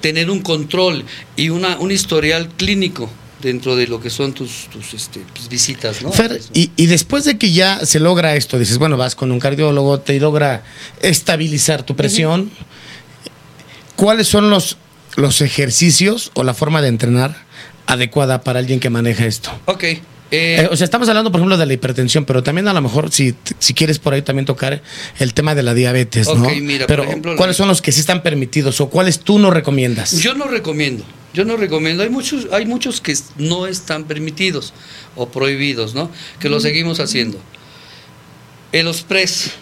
[0.00, 1.04] tener un control
[1.36, 3.08] y una, un historial clínico
[3.40, 6.10] dentro de lo que son tus, tus este, pues, visitas, ¿no?
[6.10, 9.38] Fer, y, y después de que ya se logra esto, dices, bueno, vas con un
[9.38, 10.64] cardiólogo, te logra
[11.02, 12.50] estabilizar tu presión,
[13.96, 14.78] ¿cuáles son los,
[15.16, 17.44] los ejercicios o la forma de entrenar
[17.86, 19.50] adecuada para alguien que maneja esto?
[19.66, 19.84] Ok.
[20.34, 22.80] Eh, Eh, o sea, estamos hablando, por ejemplo, de la hipertensión, pero también a lo
[22.82, 24.82] mejor, si, si quieres por ahí también tocar
[25.18, 26.46] el tema de la diabetes, ¿no?
[26.46, 29.38] Ok, mira, por pero, ejemplo, ¿cuáles son los que sí están permitidos o cuáles tú
[29.38, 30.12] no recomiendas?
[30.20, 32.02] Yo no recomiendo, yo no recomiendo.
[32.02, 34.72] Hay muchos, hay muchos que no están permitidos
[35.16, 36.10] o prohibidos, ¿no?
[36.40, 37.38] Que lo seguimos haciendo.
[38.72, 39.52] El press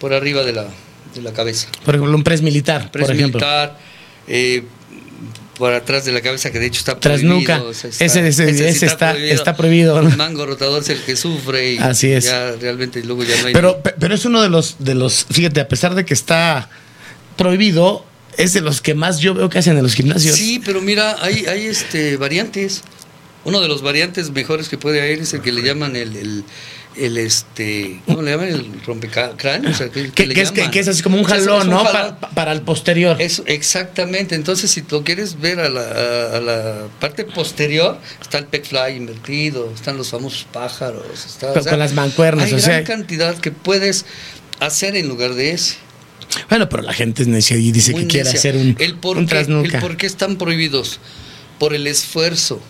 [0.00, 0.66] por arriba de la,
[1.14, 1.68] de la cabeza.
[1.84, 3.38] por ejemplo, un press militar, Press por ejemplo.
[3.40, 3.78] militar,
[4.26, 4.64] eh,
[5.60, 7.34] por atrás de la cabeza, que de hecho está prohibido.
[7.34, 7.62] nuca.
[7.62, 10.00] o sea, está- Ese- ese- sí ese está- está prohibido.
[10.00, 12.24] El mango rotador es el que sufre y Así es.
[12.24, 13.52] ya realmente luego ya no hay...
[13.52, 16.68] Pero, pe- pero es uno de los, de los, fíjate, a pesar de que está
[17.36, 18.04] prohibido,
[18.36, 20.36] es de los que más yo veo que hacen en los gimnasios.
[20.36, 22.82] Sí, pero mira, hay, hay este variantes.
[23.44, 26.44] Uno de los variantes mejores que puede haber es el que le llaman el, el,
[26.96, 28.48] el, este, ¿cómo le llaman?
[28.48, 29.74] El rompecráneos.
[29.74, 31.70] o sea, que- es, que, que es así como un O sea, es jalón, un
[31.74, 31.84] ¿no?
[31.84, 32.16] jalón.
[32.16, 33.16] Pa- para el posterior.
[33.20, 34.34] Eso, exactamente.
[34.34, 38.64] Entonces, si lo quieres ver a la, a, a la parte posterior, está el pec
[38.66, 42.84] fly invertido, están los famosos pájaros, está, Con- con las mancuernas, Hay o gran sea.
[42.84, 44.04] cantidad que puedes
[44.58, 45.76] hacer en lugar de ese.
[46.48, 48.38] Bueno, pero la gente es necia y dice Muy que quiere necia.
[48.38, 51.00] hacer un, el por un qué, el por qué están prohibidos.
[51.58, 52.60] Por el esfuerzo.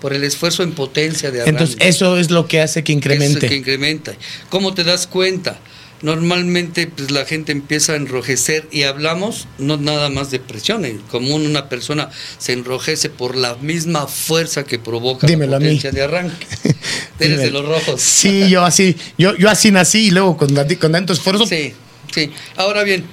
[0.00, 1.50] Por el esfuerzo en potencia de arranque.
[1.64, 3.46] Entonces, eso es lo que hace que Eso incremente.
[3.46, 4.14] es que incrementa.
[4.48, 5.58] ¿Cómo te das cuenta?
[6.00, 10.96] Normalmente pues la gente empieza a enrojecer y hablamos no nada más de presión, eh,
[11.10, 12.08] como una persona
[12.38, 16.46] se enrojece por la misma fuerza que provoca Dímelo la potencia de arranque.
[17.18, 18.00] Eres de los rojos.
[18.00, 21.46] Sí, yo así, yo, yo así nací y luego con, con tanto esfuerzo.
[21.46, 21.72] Sí,
[22.14, 22.30] sí.
[22.54, 23.04] Ahora bien,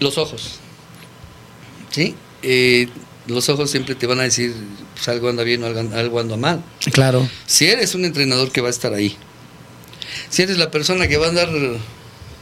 [0.00, 0.58] los ojos.
[1.90, 2.14] ¿Sí?
[2.42, 2.88] Eh,
[3.28, 4.54] los ojos siempre te van a decir
[4.94, 6.62] pues, algo anda bien o algo, algo anda mal.
[6.92, 7.28] Claro.
[7.46, 9.16] Si eres un entrenador que va a estar ahí,
[10.30, 11.48] si eres la persona que va a andar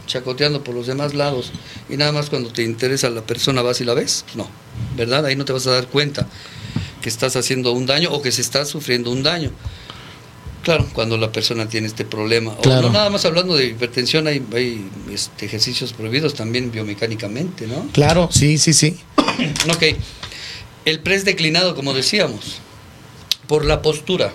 [0.07, 1.51] chacoteando por los demás lados
[1.89, 4.49] y nada más cuando te interesa la persona vas y la ves, pues no,
[4.97, 5.27] ¿verdad?
[5.27, 6.27] Ahí no te vas a dar cuenta
[7.03, 9.51] que estás haciendo un daño o que se está sufriendo un daño.
[10.63, 12.53] Claro, cuando la persona tiene este problema.
[12.53, 12.89] O Claro.
[12.89, 17.87] no nada más hablando de hipertensión, hay, hay este, ejercicios prohibidos también biomecánicamente, ¿no?
[17.93, 18.97] Claro, sí, sí, sí.
[19.73, 19.85] Ok,
[20.87, 22.61] el press declinado, como decíamos,
[23.47, 24.33] por la postura.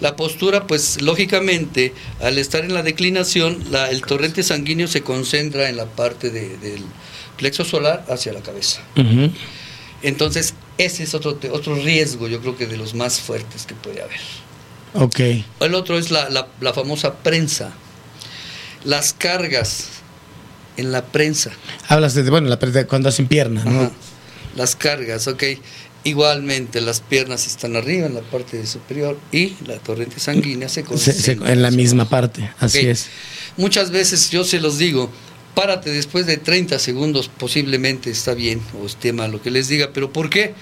[0.00, 5.68] La postura, pues lógicamente, al estar en la declinación, la- el torrente sanguíneo se concentra
[5.68, 6.82] en la parte de- del
[7.36, 8.80] plexo solar hacia la cabeza.
[10.02, 14.00] Entonces, ese es otro, otro riesgo, yo creo que de los más fuertes que puede
[14.02, 14.20] haber.
[14.94, 15.20] Ok.
[15.60, 17.72] El otro es la, la- la famosa prensa.
[18.84, 19.88] Las cargas
[20.78, 21.50] en la prensa.
[21.88, 23.80] Hablas de, bueno, la, cuando hacen pierna, ¿no?
[23.82, 23.90] Ajá.
[24.58, 25.42] Las cargas, ok.
[26.04, 31.50] Igualmente, las piernas están arriba en la parte superior y la torrente sanguínea se concentra.
[31.52, 32.10] en la misma abajo.
[32.10, 33.06] parte, así es.
[33.56, 35.10] Muchas veces yo se los digo,
[35.54, 39.90] párate después de 30 segundos, posiblemente está bien o esté mal lo que les diga,
[39.92, 40.54] pero ¿por qué?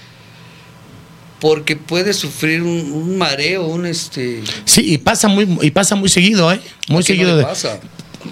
[1.39, 4.41] Porque puede sufrir un, un mareo, un este...
[4.65, 6.59] Sí, y pasa muy, y pasa muy seguido, ¿eh?
[6.89, 7.37] Muy ¿a qué no seguido.
[7.37, 7.79] de- pasa?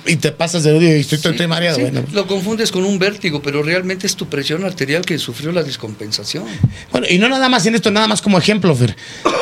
[0.05, 1.75] Y te pasas de odio y estoy, estoy Sí, mareado.
[1.77, 2.03] sí, Bueno.
[2.13, 6.45] Lo confundes con un vértigo, pero realmente es tu presión arterial que sufrió la descompensación.
[6.91, 8.95] Bueno, y no nada más en esto, nada más como ejemplo, Fer.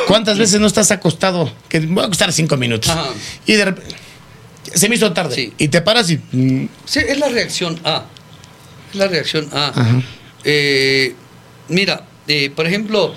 [0.06, 1.52] ¿Cuántas veces no estás acostado?
[1.68, 2.90] Que voy a acostar cinco minutos.
[2.90, 3.06] Ajá.
[3.46, 3.94] Y de repente.
[4.74, 5.34] Se me hizo tarde.
[5.34, 5.52] Sí.
[5.58, 6.16] Y te paras y.
[6.32, 8.06] mm, Sí, es la reacción A.
[8.90, 9.72] Es la reacción A.
[10.44, 11.14] Eh,
[11.68, 13.14] mira, eh, por ejemplo,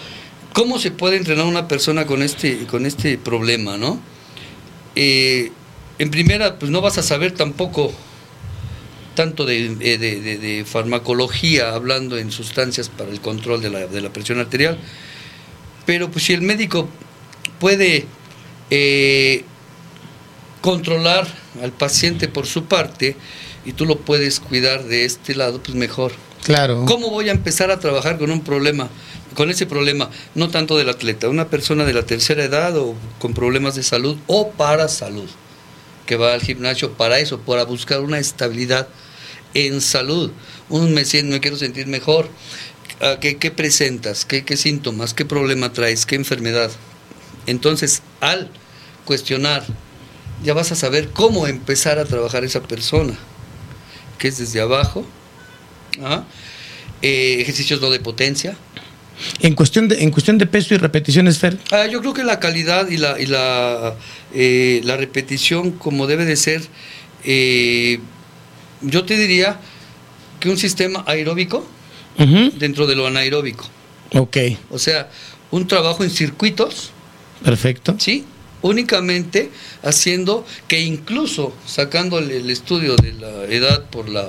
[0.53, 3.99] ¿cómo se puede entrenar una persona con este, con este problema, no?
[4.95, 5.51] Eh,
[5.99, 7.93] en primera, pues no vas a saber tampoco
[9.15, 13.87] tanto de, eh, de- de- de farmacología, hablando en sustancias para el control de la,
[13.87, 14.77] de la presión arterial,
[15.87, 16.87] pero pues si el médico
[17.59, 18.05] puede
[18.69, 19.43] eh,
[20.61, 21.27] controlar
[21.63, 23.15] al paciente por su parte
[23.65, 26.11] y tú lo puedes cuidar de este lado, pues mejor.
[26.43, 26.85] Claro.
[26.85, 28.89] ¿Cómo voy a empezar a trabajar con un problema,
[29.35, 33.33] con ese problema, no tanto del atleta, una persona de la tercera edad o con
[33.33, 35.29] problemas de salud o para salud,
[36.07, 38.87] que va al gimnasio para eso, para buscar una estabilidad
[39.53, 40.31] en salud?
[40.69, 42.27] Un me, siento, me quiero sentir mejor.
[42.99, 44.25] Ah, ¿Qué, qué presentas?
[44.25, 45.13] ¿Qué, ¿Qué síntomas?
[45.13, 46.07] ¿Qué problema traes?
[46.07, 46.71] ¿Qué enfermedad?
[47.45, 48.49] Entonces, al
[49.05, 49.63] cuestionar,
[50.43, 53.13] ya vas a saber cómo empezar a trabajar esa persona,
[54.17, 55.05] que es desde abajo,
[56.03, 56.23] ¿ah?
[57.01, 58.57] Eh, ejercicios no de potencia.
[59.39, 61.57] En cuestión, de, en cuestión de peso y repeticiones, Fer.
[61.71, 63.95] Ah, yo creo que la calidad y la, y la,
[64.33, 66.61] eh, la repetición como debe de ser,
[67.23, 67.99] eh,
[68.81, 69.59] yo te diría
[70.39, 71.67] que un sistema aeróbico
[72.57, 73.67] dentro de lo anaeróbico.
[74.13, 74.37] Ok,
[74.71, 75.09] O sea,
[75.51, 76.91] un trabajo en circuitos,
[77.43, 77.95] perfecto.
[77.99, 78.25] ¿sí?
[78.61, 79.51] Únicamente
[79.83, 84.27] haciendo que incluso sacando el estudio de la edad por la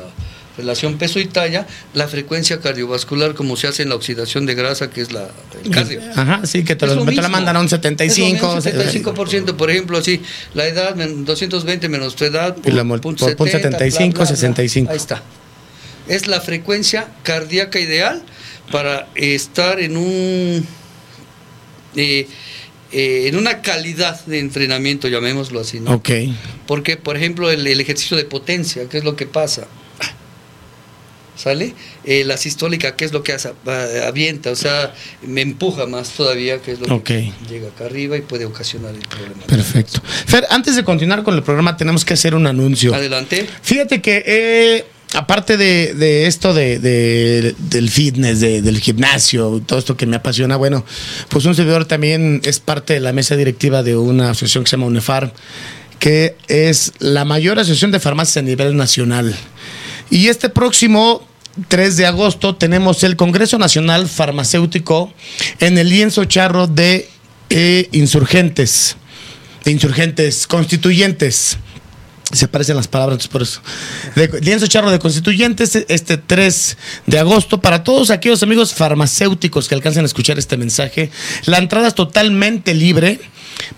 [0.58, 4.90] relación peso y talla, la frecuencia cardiovascular como se hace en la oxidación de grasa,
[4.90, 5.30] que es la,
[5.64, 6.02] el cardio.
[6.14, 8.56] Ajá, sí, que te, lo, lo te la mandan a un Es lo 75.
[8.56, 10.20] mismo, 75%, por ejemplo, así,
[10.52, 14.24] la edad, men- 220 menos tu edad, Y la por punto 70, 75, bla, bla,
[14.24, 14.36] bla.
[14.36, 14.90] 65.
[14.90, 15.22] Ahí está.
[16.08, 18.22] Es la frecuencia cardíaca ideal
[18.70, 20.66] para estar en un
[21.96, 22.26] eh,
[22.92, 25.92] eh, en una calidad de entrenamiento, llamémoslo así, ¿no?
[25.94, 26.10] Ok.
[26.66, 29.66] Porque, por ejemplo, el, el ejercicio de potencia, ¿qué es lo que pasa?
[31.38, 31.72] ¿Sale?
[32.04, 33.52] Eh, la sistólica, ¿qué es lo que hace?
[34.04, 34.92] Avienta, o sea,
[35.24, 39.02] me empuja más todavía, que es lo que llega acá arriba y puede ocasionar el
[39.06, 39.44] problema.
[39.46, 40.02] Perfecto.
[40.26, 42.92] Fer, antes de continuar con el programa, tenemos que hacer un anuncio.
[42.92, 43.46] Adelante.
[43.62, 44.84] Fíjate que eh,
[45.14, 50.16] aparte de, de esto de, de- del fitness, de- del gimnasio, todo esto que me
[50.16, 50.84] apasiona, bueno,
[51.28, 54.76] pues un servidor también es parte de la mesa directiva de una asociación que se
[54.76, 55.32] llama UNEFAR,
[56.00, 59.36] que es la mayor asociación de farmacias a nivel nacional.
[60.10, 61.27] Y este próximo
[61.68, 65.12] 3 de agosto tenemos el Congreso Nacional Farmacéutico
[65.60, 67.08] en el lienzo charro de
[67.50, 68.96] eh, insurgentes,
[69.64, 71.58] de insurgentes constituyentes.
[72.30, 73.62] Se parecen las palabras, por eso.
[74.14, 77.60] De, lienzo charro de constituyentes, este 3 de agosto.
[77.60, 81.10] Para todos aquellos amigos farmacéuticos que alcancen a escuchar este mensaje,
[81.46, 83.18] la entrada es totalmente libre.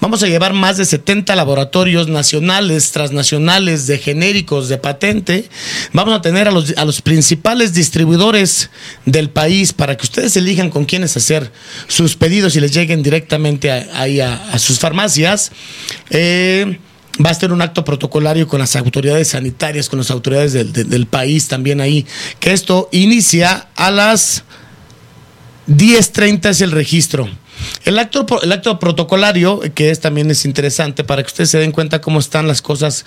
[0.01, 5.49] Vamos a llevar más de 70 laboratorios nacionales, transnacionales, de genéricos, de patente.
[5.93, 8.71] Vamos a tener a los, a los principales distribuidores
[9.07, 11.51] del país para que ustedes elijan con quiénes hacer
[11.89, 15.53] sus pedidos y les lleguen directamente ahí a, sus farmacias.
[16.11, 16.79] Eh,
[17.25, 20.89] Va a ser un acto protocolario con las autoridades sanitarias, con las autoridades del, del-
[20.89, 22.07] del país también ahí.
[22.39, 24.45] Que esto inicia a las
[25.69, 27.29] 10.30 es el registro.
[27.85, 31.73] El acto, el acto protocolario, que es también es interesante para que ustedes se den
[31.73, 33.05] cuenta cómo están las cosas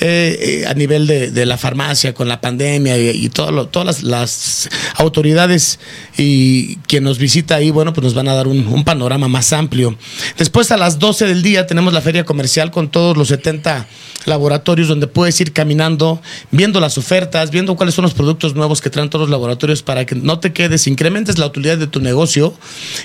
[0.00, 5.78] eh, eh, a nivel de, la farmacia con la pandemia y, y todas las, autoridades
[6.18, 9.96] y quien nos visita ahí, bueno, pues nos van a dar un panorama más amplio.
[10.36, 13.86] Después a las 12 del día tenemos la feria comercial con todos los 70
[14.26, 16.20] laboratorios donde puedes ir caminando,
[16.50, 20.04] viendo las ofertas, viendo cuáles son los productos nuevos que traen todos los laboratorios para
[20.04, 22.54] que no te quedes, incrementes la utilidad de tu negocio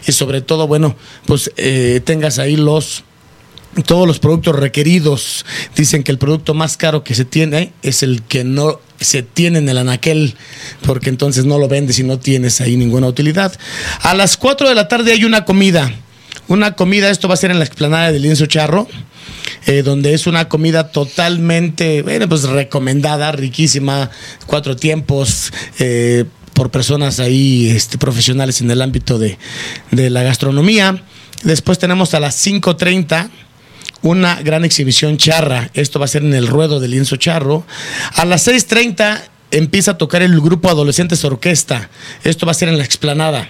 [0.08, 0.85] y sobre todo, bueno,
[1.26, 3.04] pues eh, tengas ahí los
[3.84, 5.46] todos los productos requeridos.
[5.76, 9.60] Dicen que el producto más caro que se tiene es el que no se tiene
[9.60, 10.36] en el anaquel,
[10.86, 13.54] porque entonces no lo vendes y no tienes ahí ninguna utilidad.
[14.02, 15.94] A las 4 de la tarde hay una comida.
[16.48, 18.88] Una comida, esto va a ser en la explanada del Lienzo Charro,
[19.66, 24.12] eh, donde es una comida totalmente, bueno, pues recomendada, riquísima,
[24.46, 26.26] cuatro tiempos, eh,
[26.56, 29.38] por personas ahí este, profesionales en el ámbito de,
[29.92, 31.04] de la gastronomía.
[31.44, 33.30] Después tenemos a las 5.30
[34.02, 35.70] una gran exhibición charra.
[35.74, 37.66] Esto va a ser en el ruedo del lienzo charro.
[38.16, 41.90] A las 6.30 empieza a tocar el grupo Adolescentes Orquesta.
[42.24, 43.50] Esto va a ser en la explanada.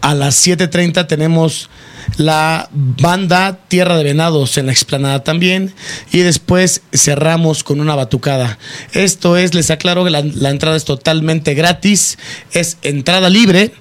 [0.00, 1.68] A las 7.30 tenemos
[2.16, 5.74] la banda Tierra de Venados en la explanada también.
[6.12, 8.58] Y después cerramos con una batucada.
[8.92, 12.18] Esto es, les aclaro que la, entrada es totalmente gratis.
[12.52, 13.72] Es entrada libre.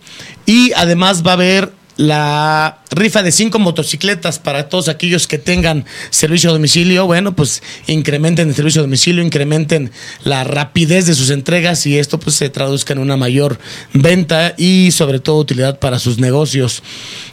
[0.46, 5.86] Y además va a haber la rifa de cinco motocicletas para todos aquellos que tengan
[6.12, 7.06] servicio a domicilio.
[7.06, 9.92] Bueno, pues incrementen el servicio a domicilio, incrementen
[10.24, 13.60] la rapidez de sus entregas y esto pues se traduzca en una mayor
[13.94, 16.84] venta y sobre todo utilidad para sus negocios.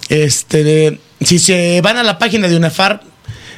[0.09, 3.03] Este, si se van a la página de UNEFAR,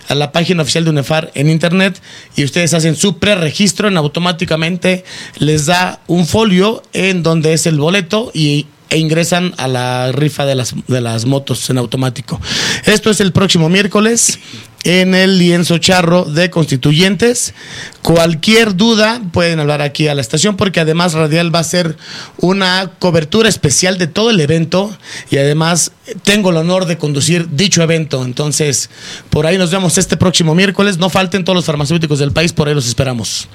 [0.08, 2.00] a la página oficial de UNEFAR en internet
[2.36, 5.04] y ustedes hacen su preregistro, en automáticamente
[5.38, 10.46] les da un folio en donde es el boleto y e ingresan a la rifa
[10.46, 12.40] de las, de las motos en automático.
[12.84, 14.38] Esto es el próximo miércoles
[14.86, 17.54] en el lienzo charro de constituyentes.
[18.02, 21.96] Cualquier duda pueden hablar aquí a la estación porque además Radial va a hacer
[22.38, 24.96] una cobertura especial de todo el evento
[25.28, 25.90] y además
[26.22, 28.24] tengo el honor de conducir dicho evento.
[28.24, 28.88] Entonces,
[29.28, 30.98] por ahí nos vemos este próximo miércoles.
[30.98, 33.48] No falten todos los farmacéuticos del país, por ahí los esperamos.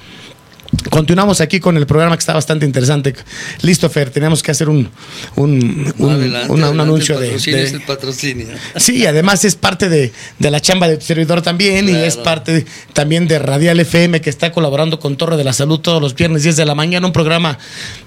[0.90, 3.14] Continuamos aquí con el programa que está bastante interesante.
[3.62, 4.88] Listo, Fer, tenemos que hacer un,
[5.36, 8.46] un, un- Adelante, una- un adelante, anuncio el de, patrocinio de- es el patrocinio.
[8.76, 12.64] Sí, además es parte de, de la chamba de tu servidor también y es parte
[12.94, 16.42] también de Radial FM que está colaborando con Torre de la Salud todos los viernes
[16.42, 17.58] 10 de la mañana, un programa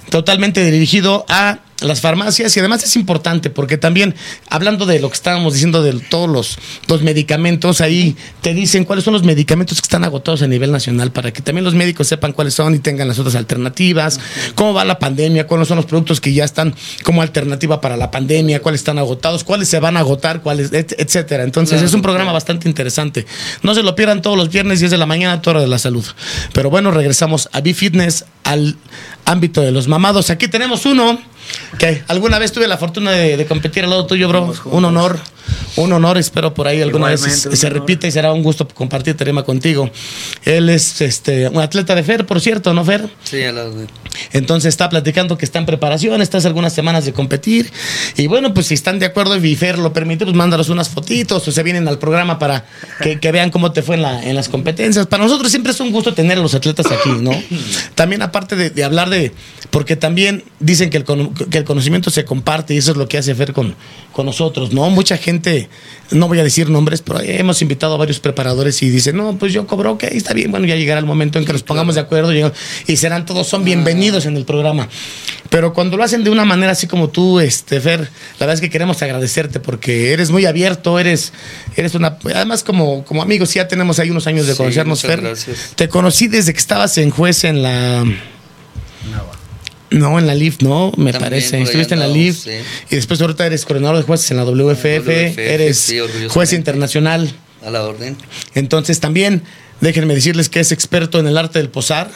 [0.09, 4.15] totalmente dirigido a las farmacias y además es importante porque también
[4.49, 6.57] hablando de lo que estábamos diciendo de todos los,
[6.87, 11.11] los medicamentos, ahí te dicen cuáles son los medicamentos que están agotados a nivel nacional
[11.11, 14.19] para que también los médicos sepan cuáles son y tengan las otras alternativas,
[14.55, 16.73] cómo va la pandemia, cuáles son los productos que ya están
[17.03, 20.95] como alternativa para la pandemia, cuáles están agotados, cuáles se van a agotar, cuáles, et-
[20.97, 21.43] etcétera.
[21.43, 22.35] Entonces Claro, es un programa claro.
[22.35, 23.25] bastante interesante.
[23.63, 26.05] No se lo pierdan todos los viernes 10 de la mañana, Torre de la Salud.
[26.53, 28.77] Pero bueno, regresamos a B-Fitness, al
[29.25, 30.29] ámbito de los mamados.
[30.29, 31.19] Aquí tenemos uno
[31.77, 34.53] que alguna vez tuve la fortuna de, de competir al lado tuyo, bro.
[34.65, 35.19] Un honor,
[35.75, 36.17] un honor.
[36.17, 37.79] Espero por ahí alguna vez Igualmente, se, un se honor.
[37.79, 39.89] repita y será un gusto compartir tema contigo.
[40.43, 43.09] Él es este un atleta de Fer, por cierto, ¿no, Fer?
[43.23, 43.65] Sí, a la.
[44.31, 47.71] Entonces está platicando que está en preparación, estás algunas semanas de competir.
[48.17, 51.47] Y bueno, pues si están de acuerdo y Fer lo permite, pues mándalos unas fotitos
[51.47, 52.65] o se vienen al programa para
[53.01, 55.07] que, que vean cómo te fue en, la- en las competencias.
[55.07, 57.31] Para nosotros siempre es un gusto tener a los atletas aquí, ¿no?
[57.95, 59.31] También aparte de, de hablar de,
[59.69, 61.05] porque también dicen que el,
[61.49, 63.75] que el conocimiento se comparte y eso es lo que hace Fer con,
[64.13, 64.89] con nosotros, ¿no?
[64.89, 65.69] Mucha gente repente,
[66.11, 69.53] no voy a decir nombres, pero hemos invitado a varios preparadores y dicen, no, pues
[69.53, 72.01] yo cobro, ok, está bien, bueno, ya llegará el momento en que nos pongamos de
[72.01, 72.31] acuerdo
[72.87, 74.87] y serán todos, son bienvenidos en el programa.
[75.49, 78.07] Pero cuando lo hacen de una manera así como tú, este, Fer, la
[78.39, 81.33] verdad es que queremos agradecerte porque eres muy abierto, eres,
[81.75, 85.21] eres una, además como, como amigos, ya tenemos ahí unos años de conocernos, Fer.
[85.75, 88.03] Te conocí desde que estabas en juez en la...
[89.91, 91.61] No, en la LIF, no, me parece.
[91.61, 92.47] Estuviste en la LIF
[92.89, 95.93] y después ahorita eres coordinador de jueces en la WFF, eres
[96.29, 97.31] juez internacional.
[97.63, 98.17] A la orden.
[98.53, 99.41] Entonces también
[99.81, 102.09] déjenme decirles que es experto en el arte del posar.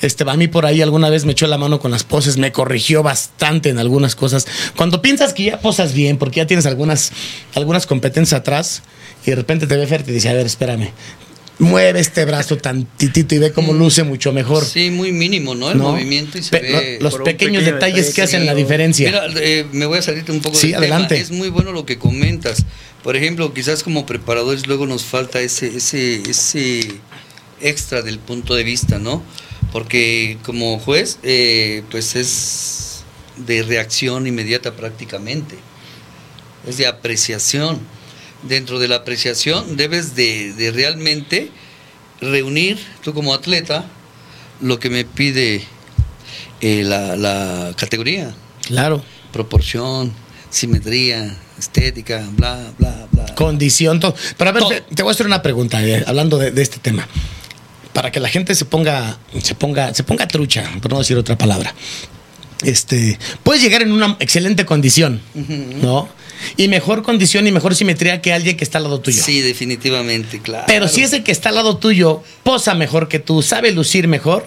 [0.00, 2.50] Este, a mí por ahí alguna vez me echó la mano con las poses, me
[2.50, 4.46] corrigió bastante en algunas cosas.
[4.76, 7.12] Cuando piensas que ya posas bien, porque ya tienes algunas,
[7.54, 8.82] algunas competencias atrás,
[9.24, 10.90] y de repente te ve Fer y te dice, a ver, espérame,
[11.62, 13.78] mueve este brazo tantitito y ve cómo mm.
[13.78, 14.64] luce mucho mejor.
[14.64, 15.70] Sí, muy mínimo, ¿no?
[15.70, 19.08] El movimiento y se ve los pequeños detalles que hacen la diferencia.
[19.08, 21.18] Mira, eh, me voy a salirte un poco sí, adelante.
[21.18, 22.64] Es muy bueno lo que comentas.
[23.02, 27.00] Por ejemplo, quizás como preparadores luego nos falta ese ese ese
[27.60, 29.22] extra del punto de vista, ¿no?
[29.72, 33.04] Porque como juez, eh, pues es
[33.36, 35.56] de reacción inmediata prácticamente.
[36.66, 37.80] Es de apreciación
[38.42, 41.50] dentro de la apreciación debes de, realmente
[42.20, 43.84] reunir, tú como atleta,
[44.60, 45.62] lo que me pide
[46.60, 48.34] eh, la, categoría.
[48.66, 49.02] Claro.
[49.32, 50.12] Proporción,
[50.50, 53.34] simetría, estética, bla, bla, bla.
[53.34, 54.14] Condición, todo.
[54.36, 57.08] Pero a ver, te, voy a hacer una pregunta, eh, hablando de, este tema.
[57.92, 61.36] Para que la gente se ponga, se ponga, se ponga trucha, por no decir otra
[61.36, 61.74] palabra.
[62.62, 65.20] Este, puedes llegar en una excelente condición,
[65.82, 66.08] ¿no?
[66.56, 69.22] Y mejor condición y mejor simetría que alguien que está al lado tuyo.
[69.22, 70.64] Sí, definitivamente, claro.
[70.66, 74.44] Pero si ese que está al lado tuyo posa mejor que tú, sabe lucir mejor,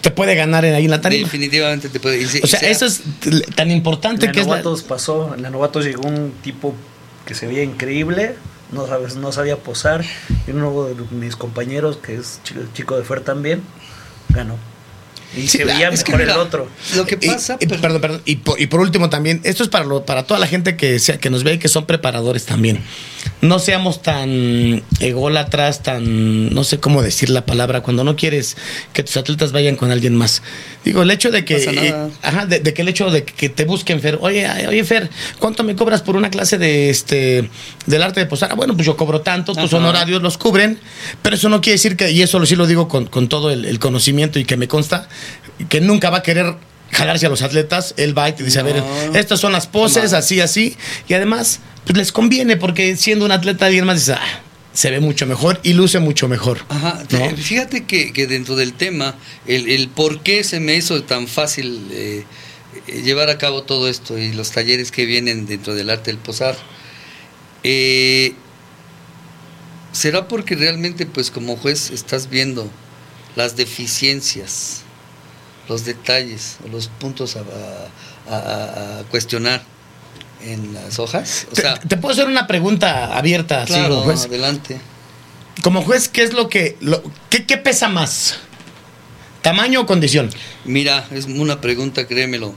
[0.00, 1.24] te puede ganar ahí en la tarima.
[1.24, 2.24] Definitivamente te puede.
[2.42, 3.02] o sea, eso es
[3.54, 6.74] tan importante en que novatos es pasó, en la novatos llegó un tipo
[7.26, 8.36] que se veía increíble,
[8.72, 10.04] no, sabes, no sabía posar,
[10.46, 12.40] y uno de mis compañeros, que es
[12.74, 13.62] chico de Fer también,
[14.30, 14.56] ganó.
[15.36, 16.68] Y se veía mejor el otro.
[16.96, 17.56] Lo que pasa.
[17.60, 18.22] Y, perdón, perdón.
[18.24, 21.30] Y por, último también, esto es para, lo, para toda la gente que, sea, que
[21.30, 22.80] nos ve y que son preparadores también.
[23.40, 26.52] No seamos tan ególatras, tan.
[26.52, 28.56] No sé cómo decir la palabra, cuando no quieres
[28.92, 30.42] que tus atletas vayan con alguien más.
[30.84, 31.56] Digo, el hecho de que.
[31.56, 34.18] Eh, ajá, de, que el hecho de que te busquen, Fer.
[34.20, 35.08] Oye, oye, Fer,
[35.38, 37.48] ¿cuánto me cobras por una clase de este
[37.86, 38.50] del arte de posar?
[38.52, 40.78] Ah, bueno, pues yo cobro tanto, tus honorarios los cubren,
[41.22, 44.38] pero eso no quiere decir que, y eso sí lo digo con, todo el conocimiento
[44.38, 45.08] y que me consta,
[45.68, 46.56] que nunca va a querer
[46.90, 48.82] jalarse a los atletas, él va y te dice, a ver,
[49.14, 50.76] estas son las poses, así, así,
[51.08, 54.42] y además, pues les conviene, porque siendo un atleta alguien más dice, ah,
[54.72, 56.60] se ve mucho mejor y luce mucho mejor.
[56.68, 57.02] Ajá,
[57.36, 59.16] fíjate que, dentro del tema,
[59.46, 62.24] el, por qué se me hizo tan fácil eh,
[62.86, 66.56] llevar a cabo todo esto y los talleres que vienen dentro del arte del posar,
[67.64, 68.34] eh,
[69.92, 72.70] será porque realmente, pues como juez, estás viendo
[73.36, 74.82] las deficiencias,
[75.68, 79.62] los detalles o los puntos a, cuestionar
[80.44, 81.46] en las hojas.
[81.88, 84.80] te, puedo hacer una pregunta abierta, claro, adelante.
[85.62, 88.38] Como juez, ¿qué es lo que, lo, qué, qué pesa más?
[89.42, 90.30] ¿Tamaño o condición?
[90.64, 92.54] Mira, es una pregunta, créemelo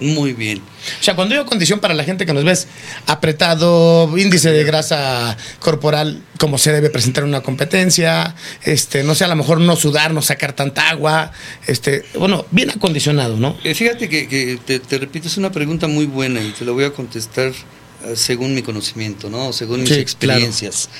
[0.00, 0.58] muy bien.
[0.58, 2.68] O sea, cuando digo condición para la gente que nos ves,
[3.06, 8.34] apretado, índice de grasa corporal, como se debe presentar en una competencia,
[8.64, 11.32] este, no sé, a lo mejor no sudar, no sacar tanta agua,
[11.66, 13.56] este, bueno, bien acondicionado, ¿no?
[13.64, 16.92] Eh, fíjate que, te, repito, es una pregunta muy buena y te la voy a
[16.92, 19.52] contestar eh, según mi conocimiento, ¿no?
[19.52, 20.90] Según mis experiencias.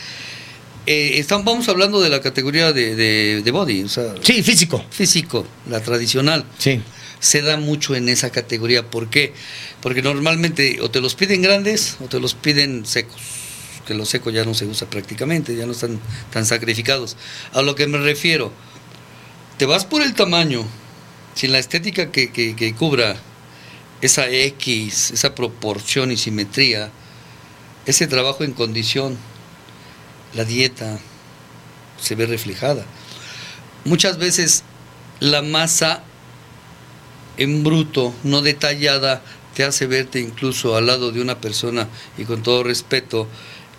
[0.88, 2.94] Eh, vamos hablando de la categoría de,
[3.42, 4.14] de, body, o sea.
[4.22, 4.84] Sí, físico.
[4.90, 6.44] Físico, la tradicional.
[6.58, 6.80] Sí
[7.26, 8.88] se da mucho en esa categoría.
[8.88, 9.34] ¿Por qué?
[9.82, 13.20] Porque normalmente o te los piden grandes o te los piden secos,
[13.86, 16.00] que los secos ya no se usa prácticamente, ya no están
[16.32, 17.16] tan sacrificados.
[17.52, 18.52] A lo que me refiero,
[19.58, 20.64] te vas por el tamaño,
[21.34, 23.16] sin la estética que, que cubra
[24.00, 26.90] esa X, esa proporción y simetría,
[27.86, 29.16] ese trabajo en condición,
[30.34, 30.98] la dieta
[32.00, 32.84] se ve reflejada.
[33.84, 34.64] Muchas veces
[35.20, 36.02] la masa
[37.36, 39.22] en bruto, no detallada,
[39.54, 43.26] te hace verte incluso al lado de una persona y con todo respeto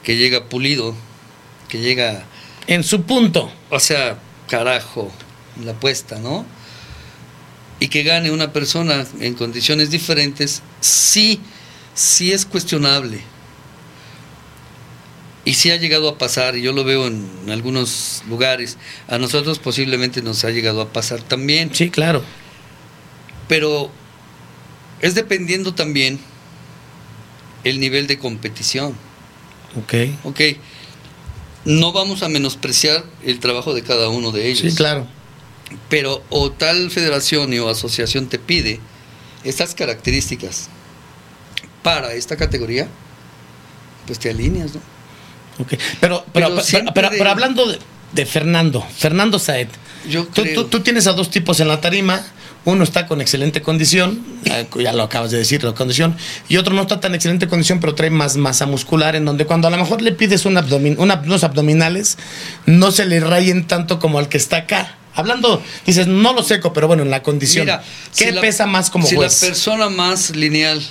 [0.04, 0.96] que llega pulido,
[1.70, 2.26] que llega
[2.66, 3.52] en su punto.
[3.70, 5.12] O sea, carajo,
[5.64, 6.46] la apuesta, ¿no?
[7.80, 11.40] Y que gane una persona en condiciones diferentes, sí,
[11.94, 13.22] sí es cuestionable.
[15.46, 18.78] Y sí ha llegado a pasar, y yo lo veo en algunos lugares,
[19.08, 21.70] a nosotros posiblemente nos ha llegado a pasar también.
[21.74, 22.24] Sí, claro
[23.48, 23.90] pero
[25.02, 26.20] es dependiendo también
[27.64, 28.96] el nivel de competición.
[29.76, 29.94] Ok.
[30.24, 30.42] Ok,
[31.66, 34.72] no vamos a menospreciar el trabajo de cada uno de ellos.
[34.72, 35.06] Sí, claro.
[35.90, 38.80] Pero o tal federación o asociación te pide
[39.44, 40.70] estas características
[41.84, 42.88] para esta categoría,
[44.06, 44.82] pues te alineas, ¿no?
[45.60, 45.70] Ok.
[45.70, 47.80] Pero, pero, Pero pero, siempre pero- de- pero hablando de,
[48.14, 49.68] de Fernando, Fernando Saed,
[50.08, 50.56] Yo tú, creo.
[50.64, 52.26] tú- tú tienes a dos tipos en la tarima.
[52.68, 56.18] Uno está con excelente condición, eh, ya lo acabas de decir, la condición,
[56.50, 59.70] y otro no está tan excelente condición, pero trae más masa muscular, en donde cuando
[59.70, 62.18] a lo mejor le pides un una- unos abdominales,
[62.66, 64.98] no se le rayen tanto como al que está acá.
[65.16, 67.64] Hablando, dices, no lo seco, pero bueno, en la condición.
[67.68, 67.82] Mira,
[68.18, 69.42] ¿Qué si la- pesa más como si juez?
[69.42, 70.82] la persona más lineal,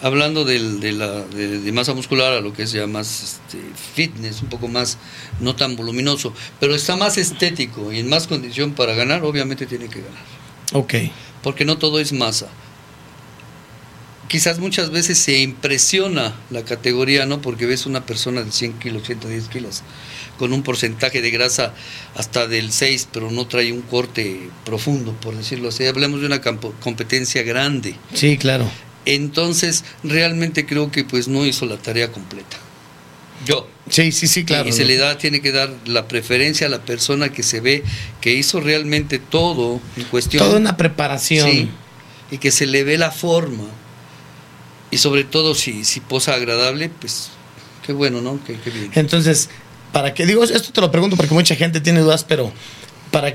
[0.00, 3.58] hablando del- de, la, de, de masa muscular a lo que es ya más este,
[3.94, 4.96] fitness, un poco más,
[5.40, 9.88] no tan voluminoso, pero está más estético y en más condición para ganar, obviamente tiene
[9.88, 10.37] que ganar.
[10.72, 10.94] Ok.
[11.42, 12.48] Porque no todo es masa.
[14.28, 17.40] Quizás muchas veces se impresiona la categoría, ¿no?
[17.40, 19.82] Porque ves una persona de 100 kilos, 110 kilos,
[20.38, 21.72] con un porcentaje de grasa
[22.14, 25.86] hasta del 6, pero no trae un corte profundo, por decirlo así.
[25.86, 27.96] Hablamos de una competencia grande.
[28.12, 28.70] Sí, claro.
[29.06, 32.58] Entonces, realmente creo que pues no hizo la tarea completa.
[33.46, 33.66] Yo.
[33.88, 34.68] Sí, sí, sí, claro.
[34.68, 37.82] Y se le da, tiene que dar la preferencia a la persona que se ve
[38.20, 40.44] que hizo realmente todo en cuestión.
[40.44, 41.50] Toda una preparación.
[41.50, 41.70] Sí,
[42.30, 43.64] y que se le ve la forma.
[44.90, 47.30] Y sobre todo si, si posa agradable, pues
[47.86, 48.38] qué bueno, ¿no?
[48.46, 48.90] Qué, qué bien.
[48.94, 49.48] Entonces,
[49.92, 52.52] para que digo, esto te lo pregunto porque mucha gente tiene dudas, pero
[53.10, 53.32] para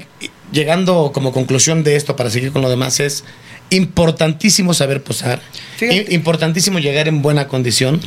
[0.52, 3.24] llegando como conclusión de esto, para seguir con lo demás, es
[3.70, 5.42] importantísimo saber posar,
[5.78, 6.14] Fíjate.
[6.14, 8.00] importantísimo llegar en buena condición.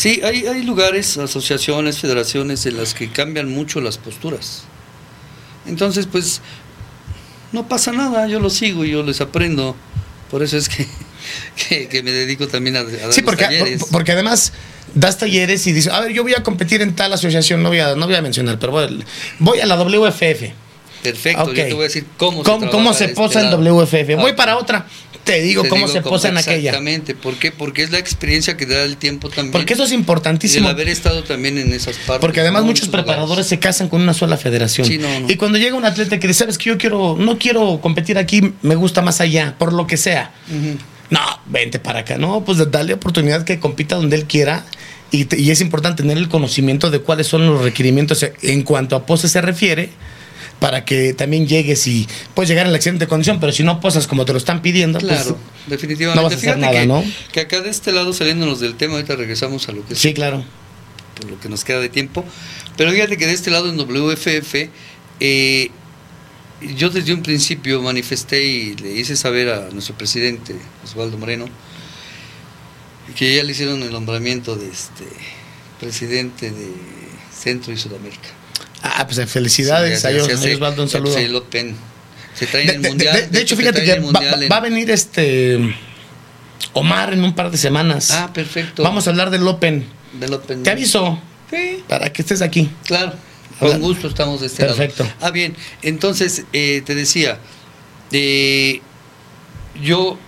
[0.00, 4.62] Sí, hay, hay lugares, asociaciones, federaciones en las que cambian mucho las posturas.
[5.66, 6.40] Entonces, pues,
[7.52, 9.76] no pasa nada, yo lo sigo y yo les aprendo.
[10.30, 10.86] Por eso es que,
[11.68, 13.84] que, que me dedico también a, a dar Sí, los porque, talleres.
[13.92, 14.54] porque además
[14.94, 17.80] das talleres y dices, a ver, yo voy a competir en tal asociación, no voy
[17.80, 19.04] a, no voy a mencionar, pero voy,
[19.38, 20.44] voy a la WFF.
[21.02, 21.48] Perfecto, Ok.
[21.48, 23.64] yo te voy a decir cómo, ¿Cómo, se, cómo trabaja se de posa este en.
[23.64, 24.16] WFF?
[24.22, 24.86] Voy Ah, para otra,
[25.24, 26.70] te digo te cómo digo se cómo- posa en aquella.
[26.70, 27.52] Exactamente, ¿por qué?
[27.52, 29.52] Porque es la experiencia que da el tiempo también.
[29.52, 30.68] Porque eso es y el importantísimo.
[30.68, 32.20] haber estado también en esas partes.
[32.20, 32.68] Porque además ¿no?
[32.68, 33.46] muchos preparadores lugares.
[33.46, 34.86] se casan con una sola federación.
[34.86, 35.30] Sí, no, no.
[35.30, 38.52] Y cuando llega un atleta que dice, sabes que yo quiero, no quiero competir aquí,
[38.62, 40.32] me gusta más allá, por lo que sea.
[40.48, 40.78] Ujú.
[41.10, 42.18] No, vente para acá.
[42.18, 44.64] No, pues dale oportunidad que compita donde él quiera.
[45.12, 48.94] Y, te- y es importante tener el conocimiento de cuáles son los requerimientos en cuanto
[48.94, 49.90] a pose se refiere,
[50.60, 54.06] para que también llegues y puedes llegar en la excelente condición, pero si no posas
[54.06, 56.16] como te lo están pidiendo, pues, Claro, definitivamente.
[56.16, 57.02] no vas a hacer nada, que, ¿no?
[57.32, 60.14] que acá de este lado, saliéndonos del tema, ahorita regresamos a lo que es sí,
[60.14, 60.44] claro.
[61.16, 62.24] por lo que nos queda de tiempo.
[62.76, 64.68] Pero fíjate que de este lado en WFF,
[65.20, 65.70] eh,
[66.76, 70.54] yo desde un principio manifesté y le hice saber a nuestro presidente,
[70.84, 71.46] Osvaldo Moreno,
[73.16, 75.04] que ya le hicieron el nombramiento de este
[75.80, 76.68] presidente de
[77.32, 78.28] Centro y Sudamérica.
[78.82, 81.14] Ah, pues felicidades Sí, a ellos, se- ellos, un saludo.
[81.14, 81.76] Se el Open.
[82.34, 83.14] Se traen De, el mundial.
[83.16, 85.74] de- de hecho, fíjate que va, mundial en- va a venir este
[86.72, 88.10] Omar en un par de semanas.
[88.12, 88.82] Ah, perfecto.
[88.82, 89.84] Vamos a hablar del Open.
[90.18, 90.62] del Open.
[90.62, 91.20] Te aviso
[91.50, 91.82] Sí.
[91.88, 92.70] para que estés aquí.
[92.86, 93.12] Claro,
[93.58, 95.04] con gusto estamos de este Perfecto.
[95.04, 95.16] lado.
[95.20, 97.38] Ah, bien, entonces eh, te decía,
[98.12, 98.80] eh,
[99.82, 100.18] yo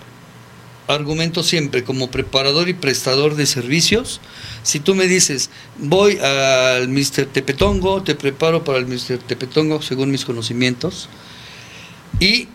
[0.87, 4.19] argumento siempre como preparador y prestador de servicios,
[4.63, 7.25] si tú me dices, voy al Mr.
[7.25, 9.19] Tepetongo, te preparo para el Mr.
[9.19, 11.09] Tepetongo según mis conocimientos,
[12.19, 12.47] y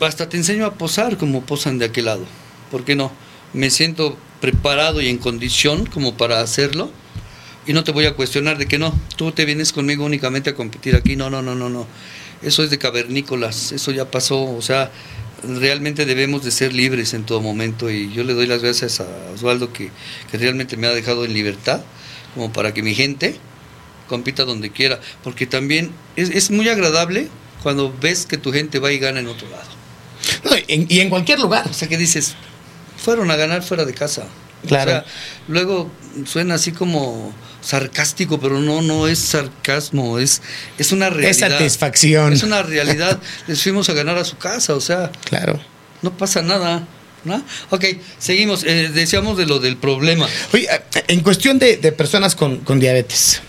[0.00, 2.24] hasta te enseño a posar como posan de aquel lado,
[2.70, 3.10] ¿por qué no?
[3.52, 6.90] Me siento preparado y en condición como para hacerlo,
[7.66, 10.54] y no te voy a cuestionar de que no, tú te vienes conmigo únicamente a
[10.54, 11.86] competir aquí, no, no, no, no, no.
[12.42, 14.92] Eso es de cavernícolas, eso ya pasó, o sea,
[15.46, 19.06] realmente debemos de ser libres en todo momento y yo le doy las gracias a
[19.34, 19.90] Osvaldo que,
[20.30, 21.80] que realmente me ha dejado en libertad,
[22.34, 23.36] como para que mi gente
[24.08, 27.28] compita donde quiera, porque también es, es muy agradable
[27.62, 29.64] cuando ves que tu gente va y gana en otro lado.
[30.44, 31.66] No, en- y en cualquier lugar.
[31.68, 32.34] O sea que dices,
[32.96, 34.26] fueron a ganar fuera de casa.
[34.66, 34.90] Claro.
[34.90, 35.04] O sea,
[35.48, 35.90] luego
[36.26, 40.40] suena así como sarcástico, pero no, no es sarcasmo, es,
[40.78, 41.30] es una realidad.
[41.30, 42.32] Es satisfacción.
[42.32, 43.20] Es una realidad.
[43.46, 45.60] Les fuimos a ganar a su casa, o sea, Claro.
[46.02, 46.86] no pasa nada.
[47.24, 47.42] ¿no?
[47.70, 47.84] Ok,
[48.18, 48.62] seguimos.
[48.62, 50.28] Eh, decíamos de lo del problema.
[50.52, 50.68] Oye,
[51.08, 53.40] en cuestión de, de personas con, con diabetes,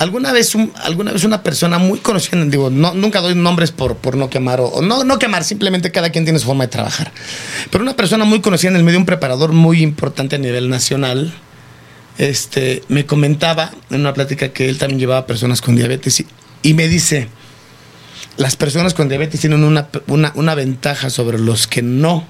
[0.00, 3.96] ¿alguna vez, un- ¿alguna vez una persona muy conocida, digo, no, nunca doy nombres por,
[3.96, 7.12] por no quemar, o, no, no quemar, simplemente cada quien tiene su forma de trabajar,
[7.70, 11.32] pero una persona muy conocida en el medio, un preparador muy importante a nivel nacional,
[12.18, 16.26] este, me comentaba en una plática que él también llevaba personas con diabetes y,
[16.62, 17.28] y me dice,
[18.36, 22.26] las personas con diabetes tienen una, una, una ventaja sobre los que no.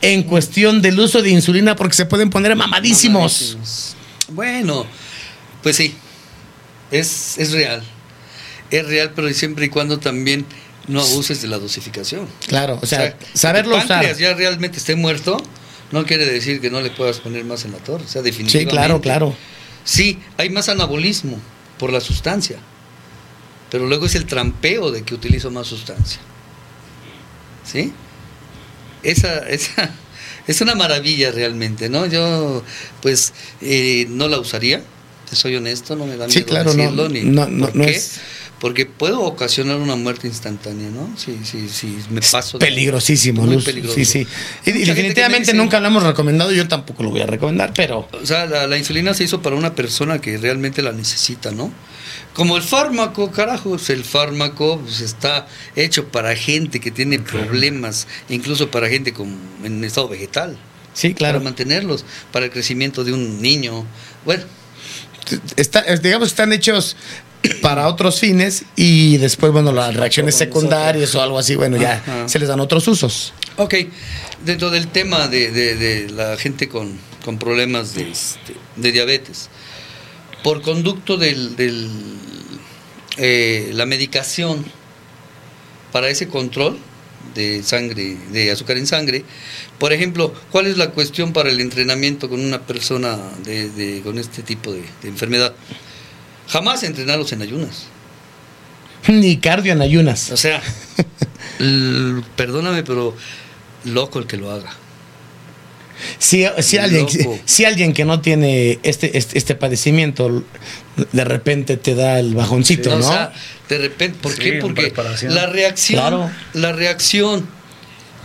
[0.00, 2.54] En cuestión del uso de insulina, porque se pueden poner.
[2.54, 3.56] Mamadísimos.
[4.28, 4.86] Bueno,
[5.62, 5.94] pues sí,
[6.98, 7.82] es, es real.
[8.70, 10.46] Es real, pero siempre y cuando también
[10.88, 12.26] no abuses de la dosificación.
[12.46, 14.16] Claro, o sea, O sea, saberlo usar.
[14.16, 15.36] ya realmente esté muerto,
[15.92, 18.04] no quiere decir que no le puedas poner más en la torre.
[18.04, 18.70] O sea, Sí, definitivamente.
[18.70, 19.34] claro, claro.
[19.84, 21.38] Sí, hay más anabolismo
[21.78, 22.58] por la sustancia,
[23.70, 26.20] pero luego es el trampeo de que utilizo más sustancia.
[27.70, 27.92] ¿Sí?
[29.02, 29.90] Esa, esa
[30.46, 32.06] es una maravilla realmente, ¿no?
[32.06, 32.62] Yo,
[33.02, 34.82] pues, eh, no la usaría,
[35.34, 37.84] te soy honesto, no me da Sí, miedo no, decirlo, ni no, no, ¿por no
[37.84, 37.90] qué?
[37.92, 38.20] es-
[38.60, 41.10] Porque puedo ocasionar una muerte instantánea, ¿no?
[41.18, 42.56] Sí, sí, sí, me paso.
[42.58, 43.64] de- Peligrosísimo, Muy Luz.
[43.64, 43.94] peligroso.
[43.96, 44.26] Sí, sí.
[44.64, 48.24] Y, definitivamente dice- nunca lo hemos recomendado, yo tampoco lo voy a recomendar, pero O
[48.26, 51.72] sea, la, la insulina se hizo para una persona que realmente la necesita, ¿no?
[52.32, 58.70] Como el fármaco, carajos, el fármaco pues, está hecho para gente que tiene problemas, incluso
[58.70, 60.56] para gente con, en estado vegetal,
[60.94, 61.34] sí, claro.
[61.34, 63.84] para mantenerlos, para el crecimiento de un niño.
[64.24, 64.44] Bueno,
[65.56, 66.96] Está, es- digamos, están hechos
[67.60, 72.28] para otros fines y después, bueno, las reacciones secundarias o algo así, bueno, ya Ajá.
[72.28, 73.32] se les dan otros usos.
[73.56, 73.74] ok,
[74.44, 79.48] dentro del tema de, de- de la gente con, con problemas de, este, de diabetes,
[80.42, 81.88] por conducto del, del,
[83.18, 84.64] eh, la medicación
[85.92, 86.78] para ese control
[87.34, 89.24] de sangre, de azúcar en sangre,
[89.78, 94.18] por ejemplo, ¿cuál es la cuestión para el entrenamiento con una persona de, de- con
[94.18, 95.54] este tipo de, de enfermedad?
[96.48, 97.86] Jamás entrenarlos en ayunas.
[99.08, 100.30] Ni cardio en ayunas.
[100.30, 100.62] O sea,
[102.36, 103.14] perdóname, pero
[103.84, 104.72] loco el que lo haga.
[106.18, 107.06] Si, si, alguien,
[107.44, 110.42] si alguien que no tiene este, este, este padecimiento
[111.12, 113.02] de repente te da el bajoncito, O ¿no?
[113.08, 113.32] sea,
[113.68, 114.52] de repente, ¿por Sí, qué?
[114.60, 114.92] Porque
[115.28, 116.30] la reacción, Claro.
[116.52, 117.46] la reacción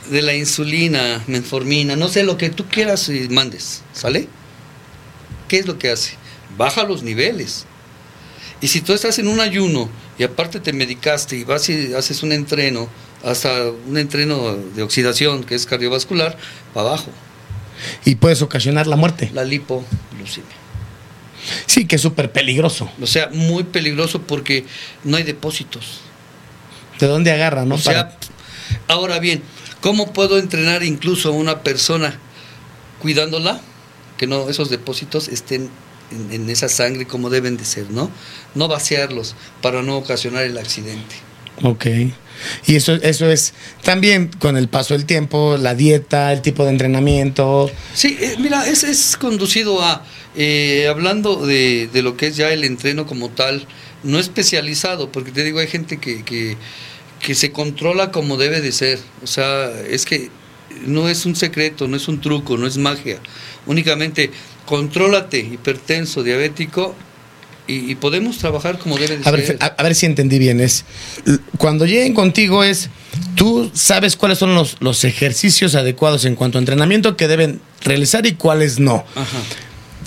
[0.09, 4.27] de la insulina, menformina, no sé lo que tú quieras y mandes, ¿sale?
[5.47, 6.13] ¿Qué es lo que hace?
[6.57, 7.65] Baja los niveles.
[8.61, 12.23] Y si tú estás en un ayuno y aparte te medicaste y vas y haces
[12.23, 12.89] un entreno,
[13.23, 16.37] hasta un entreno de oxidación que es cardiovascular,
[16.73, 17.11] para abajo,
[18.05, 19.29] y puedes ocasionar la muerte.
[19.33, 20.55] la lipoglucemia.
[21.65, 22.89] Sí, que es súper peligroso.
[23.01, 24.65] O sea, muy peligroso porque
[25.03, 26.01] no hay depósitos.
[26.99, 27.75] ¿De dónde agarra, no?
[27.75, 28.17] O sea,
[28.87, 29.41] ahora bien,
[29.81, 32.19] ¿cómo puedo entrenar incluso a una persona
[33.01, 33.61] cuidándola?
[34.17, 35.69] Que no esos depósitos estén
[36.11, 38.11] en, en esa sangre como deben de ser, ¿no?
[38.53, 41.15] No vaciarlos para no ocasionar el accidente.
[41.63, 41.85] Ok.
[42.65, 46.71] Y eso, eso es también con el paso del tiempo, la dieta, el tipo de
[46.71, 47.71] entrenamiento.
[47.93, 50.03] Sí, eh, mira, es, es conducido a,
[50.35, 53.67] eh, hablando de, de lo que es ya el entreno como tal,
[54.03, 56.57] no especializado, porque te digo, hay gente que, que,
[57.19, 58.99] que se controla como debe de ser.
[59.23, 60.29] O sea, es que
[60.85, 63.19] no es un secreto, no es un truco, no es magia.
[63.65, 64.31] Únicamente
[64.65, 66.95] contrólate, hipertenso, diabético,
[67.69, 70.59] y, y podemos trabajar como debe de A ver, a, a ver si entendí bien.
[70.59, 70.85] Es
[71.57, 72.89] cuando lleguen contigo es
[73.35, 78.25] tú sabes cuáles son los, los ejercicios adecuados en cuanto a entrenamiento que deben realizar
[78.25, 79.05] y cuáles no.
[79.15, 79.37] Ajá.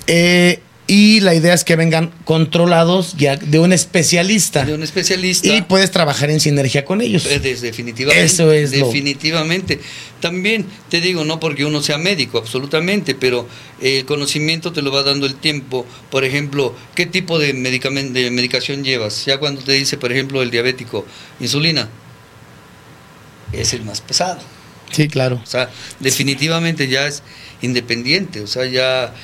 [0.07, 0.61] Eh,
[0.95, 4.65] y la idea es que vengan controlados ya de un especialista.
[4.67, 5.49] De un especialista.
[5.49, 7.25] Y puedes trabajar en sinergia con ellos.
[7.25, 8.25] Eh, des- definitivamente.
[8.27, 9.81] Eso es lo- Definitivamente.
[10.21, 13.49] También te digo, no porque uno sea médico, absolutamente, pero
[13.81, 15.87] el conocimiento te lo va dando el tiempo.
[16.11, 19.25] Por ejemplo, ¿qué tipo de, medicamen- de medicación llevas?
[19.25, 21.07] Ya cuando te dice, por ejemplo, el diabético,
[21.41, 21.89] insulina,
[23.53, 24.41] es el más pesado.
[24.91, 25.41] Sí, claro.
[25.43, 25.71] O sea,
[26.01, 27.23] definitivamente ya es
[27.63, 29.15] independiente, o sea, ya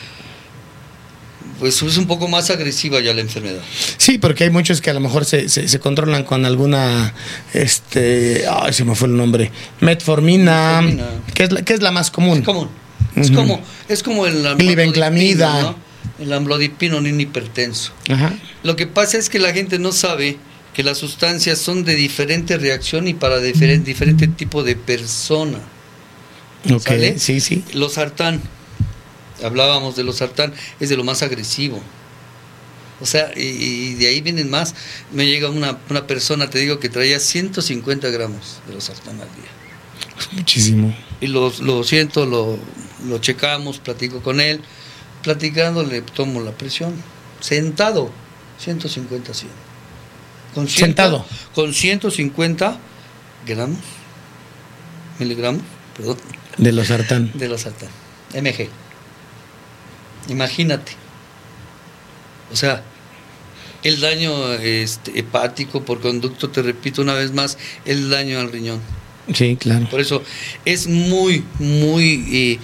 [1.59, 3.61] pues es un poco más agresiva ya la enfermedad.
[3.97, 7.15] Sí, porque hay muchos que a lo mejor se, se, se controlan con alguna,
[7.53, 9.51] este, ay, se me fue el nombre,
[9.81, 11.09] metformina, Metformina.
[11.35, 12.39] que es la, que es la más común.
[12.39, 12.69] Es común.
[13.17, 15.63] Es como, es como el Glibenclamida.
[15.63, 15.77] ¿no?
[16.19, 17.93] El amlodipino hipertenso.
[18.09, 18.33] Ajá.
[18.63, 20.37] Lo que pasa es que la gente no sabe
[20.75, 25.59] que las sustancias son de diferente reacción y para diferente, diferente tipo de persona.
[26.71, 27.19] Ok, ¿Sale?
[27.19, 27.65] sí, sí.
[27.73, 28.41] Los sartán,
[29.43, 31.81] hablábamos de los sartán, es de lo más agresivo.
[33.01, 34.75] O sea, y, y de ahí vienen más.
[35.13, 39.29] Me llega una, una persona, te digo, que traía 150 gramos de los sartán al
[39.37, 39.51] día.
[40.33, 40.97] Muchísimo.
[41.21, 42.59] Y lo, lo siento, lo,
[43.07, 44.61] lo checamos, platico con él.
[45.23, 46.93] Platicando le tomo la presión.
[47.41, 48.11] Sentado,
[48.59, 49.51] 150, 100.
[50.55, 51.27] Con ciento- Sentado.
[51.55, 52.79] Con 150
[53.47, 53.79] gramos,
[55.19, 55.63] miligramos,
[55.97, 56.17] perdón,
[56.57, 57.31] De los sartán.
[57.35, 57.89] de la sartán.
[58.35, 58.69] MG.
[60.29, 60.93] Imagínate.
[62.53, 62.83] O sea,
[63.83, 68.81] el daño este, hepático por conducto, te repito una vez más, el daño al riñón.
[69.35, 69.89] Sí, claro.
[69.89, 70.23] Por eso
[70.65, 72.59] es muy, muy eh,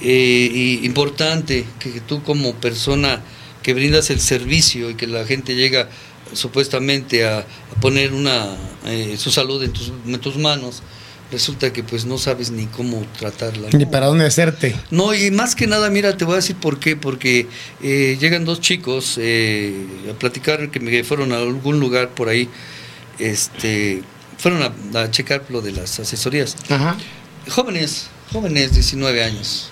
[0.00, 3.22] eh, importante que tú como persona
[3.62, 5.88] que brindas el servicio y que la gente llega
[6.32, 8.56] supuestamente a, a poner una
[8.86, 10.82] eh, su salud en tus, en tus manos,
[11.30, 13.68] resulta que pues no sabes ni cómo tratarla.
[13.72, 14.74] Ni para dónde hacerte.
[14.90, 17.46] No, y más que nada, mira, te voy a decir por qué, porque
[17.82, 22.48] eh, llegan dos chicos eh, a platicar que me fueron a algún lugar por ahí,
[23.18, 24.02] este,
[24.38, 26.56] fueron a, a checar lo de las asesorías.
[26.68, 26.96] Ajá.
[27.48, 29.70] Jóvenes, jóvenes, 19 años.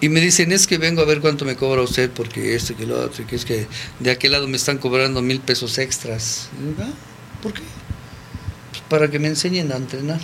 [0.00, 2.76] Y me dicen, es que vengo a ver cuánto me cobra usted, porque esto y
[2.76, 3.66] que lo otro, y que es que
[3.98, 6.50] de aquel lado me están cobrando mil pesos extras.
[6.60, 6.92] Y digo, "Ah,
[7.42, 7.62] ¿Por qué?
[8.88, 10.20] "Pues para que me enseñen a entrenar.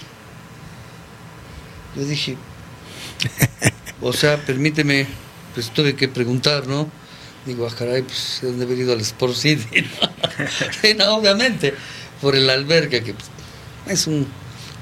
[1.96, 2.36] Yo dije,
[4.00, 5.06] o sea, permíteme,
[5.54, 6.88] pues tuve que preguntar, ¿no?
[7.44, 9.84] Digo, ah, caray, pues he de haber ido al Sport City.
[11.08, 11.74] obviamente,
[12.20, 13.26] por el albergue, que pues,
[13.88, 14.26] es un,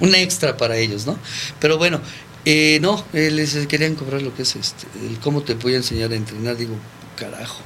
[0.00, 1.18] un extra para ellos, ¿no?
[1.58, 2.00] Pero bueno,
[2.44, 5.78] eh, no, eh, les querían cobrar lo que es este, el cómo te voy a
[5.78, 6.56] enseñar a entrenar.
[6.56, 6.76] Digo,
[7.16, 7.60] carajo.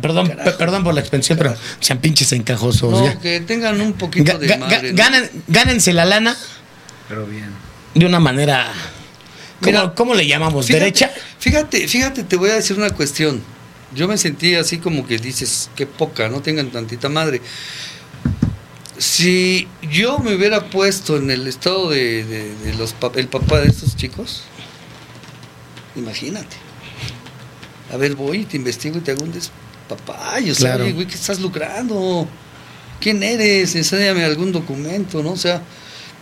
[0.00, 0.58] Perdón, Carajo.
[0.58, 2.90] perdón por la expensión, pero sean pinches encajosos.
[2.92, 3.18] No, ya.
[3.18, 4.92] que tengan un poquito Ga- de ga- madre.
[4.94, 6.36] ganen- gánense la lana
[7.08, 7.50] Pero bien.
[7.94, 8.72] de una manera.
[9.60, 10.66] ¿Cómo, Mira, cómo le llamamos?
[10.66, 11.10] Fíjate, ¿Derecha?
[11.38, 13.42] Fíjate, fíjate, te voy a decir una cuestión.
[13.94, 17.40] Yo me sentí así como que dices, qué poca, no tengan tantita madre.
[18.98, 23.68] Si yo me hubiera puesto en el estado de, de- de los el papá de
[23.68, 24.42] estos chicos,
[25.94, 26.56] imagínate.
[27.92, 30.50] A ver, voy y te investigo y te hago un despapay.
[30.50, 30.92] O sea, Claro.
[30.94, 32.26] güey, ¿qué estás lucrando?
[33.00, 33.74] ¿Quién eres?
[33.76, 35.32] Enséñame algún documento, ¿no?
[35.32, 35.62] O sea,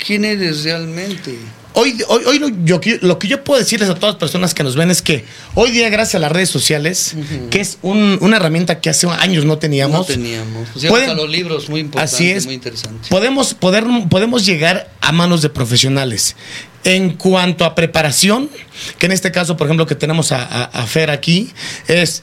[0.05, 1.39] ¿quién eres realmente?
[1.77, 4.63] Hoy, hoy, hoy lo, yo- lo que yo puedo decirles a todas las personas que
[4.63, 5.25] nos ven es que
[5.55, 7.17] hoy día, gracias a las redes sociales,
[7.51, 10.69] que es un- una herramienta que hace años no teníamos, No teníamos.
[10.77, 12.45] O sea, Pueden- hasta los libros, muy importante, Así es.
[12.47, 13.09] muy interesante.
[13.11, 16.37] podemos, poder, podemos llegar a manos de profesionales.
[16.85, 18.51] En cuanto a preparación,
[18.99, 21.51] que en este caso, por ejemplo, que tenemos a, a- a Fer aquí,
[21.89, 22.23] es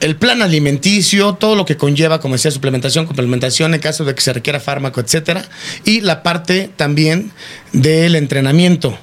[0.00, 4.20] el plan alimenticio, todo lo que conlleva, como decía, suplementación, complementación en caso de que
[4.20, 5.44] se requiera fármaco, etcétera,
[5.84, 7.32] y la parte también
[7.72, 8.98] del entrenamiento.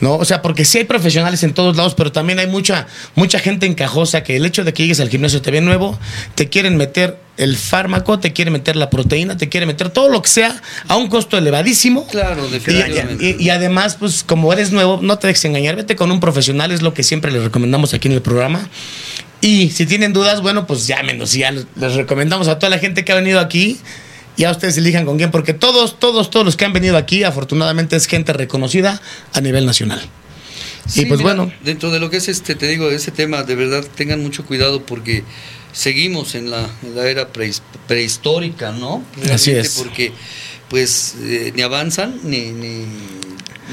[0.00, 0.16] ¿No?
[0.16, 3.66] O sea, porque sí hay profesionales en todos lados, pero también hay mucha, mucha gente
[3.66, 5.96] encajosa que el hecho de que llegues al gimnasio te ve nuevo,
[6.34, 10.20] te quieren meter el fármaco, te quieren meter la proteína, te quieren meter todo lo
[10.20, 12.04] que sea a un costo elevadísimo.
[12.08, 13.36] Claro, definitivamente.
[13.38, 16.72] y- y además, pues como eres nuevo, no te dejes engañar, vete con un profesional,
[16.72, 18.68] es lo que siempre les recomendamos aquí en el programa.
[19.42, 23.04] Y si tienen dudas, bueno, pues llámenos y ya les recomendamos a toda la gente
[23.04, 23.78] que ha venido aquí.
[24.38, 27.96] Ya ustedes elijan con quién, porque todos, todos, todos los que han venido aquí, afortunadamente
[27.96, 29.02] es gente reconocida
[29.34, 30.00] a nivel nacional.
[30.88, 33.42] Sí, y pues mira, bueno, Dentro de lo que es este, te digo, ese tema,
[33.42, 35.22] de verdad tengan mucho cuidado porque
[35.72, 39.04] seguimos en la, en la era prehis- prehistórica, ¿no?
[39.32, 39.74] Así Realmente es.
[39.74, 40.12] Porque
[40.68, 42.84] pues eh, ni avanzan ni, ni,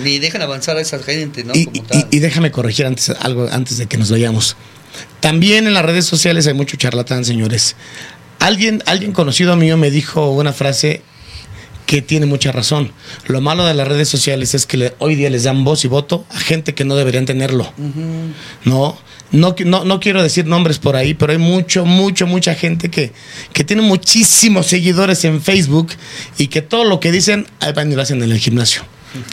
[0.03, 1.53] ni dejan avanzar a esa gente, ¿no?
[1.55, 2.07] y, Como y- tal.
[2.11, 4.55] y déjame corregir antes algo antes de que nos vayamos.
[5.19, 7.75] También en las redes sociales hay mucho charlatán, señores.
[8.39, 11.01] Alguien, alguien conocido mío me dijo una frase
[11.85, 12.91] que tiene mucha razón.
[13.25, 15.87] Lo malo de las redes sociales es que le- hoy día les dan voz y
[15.87, 17.73] voto a gente que no deberían tenerlo.
[18.63, 18.97] No,
[19.31, 23.11] no, no quiero decir nombres por ahí, pero hay mucho, mucho, mucha gente que,
[23.53, 25.89] que tiene muchísimos seguidores en Facebook
[26.37, 28.83] y que todo lo que dicen, ahí van y lo hacen en el gimnasio.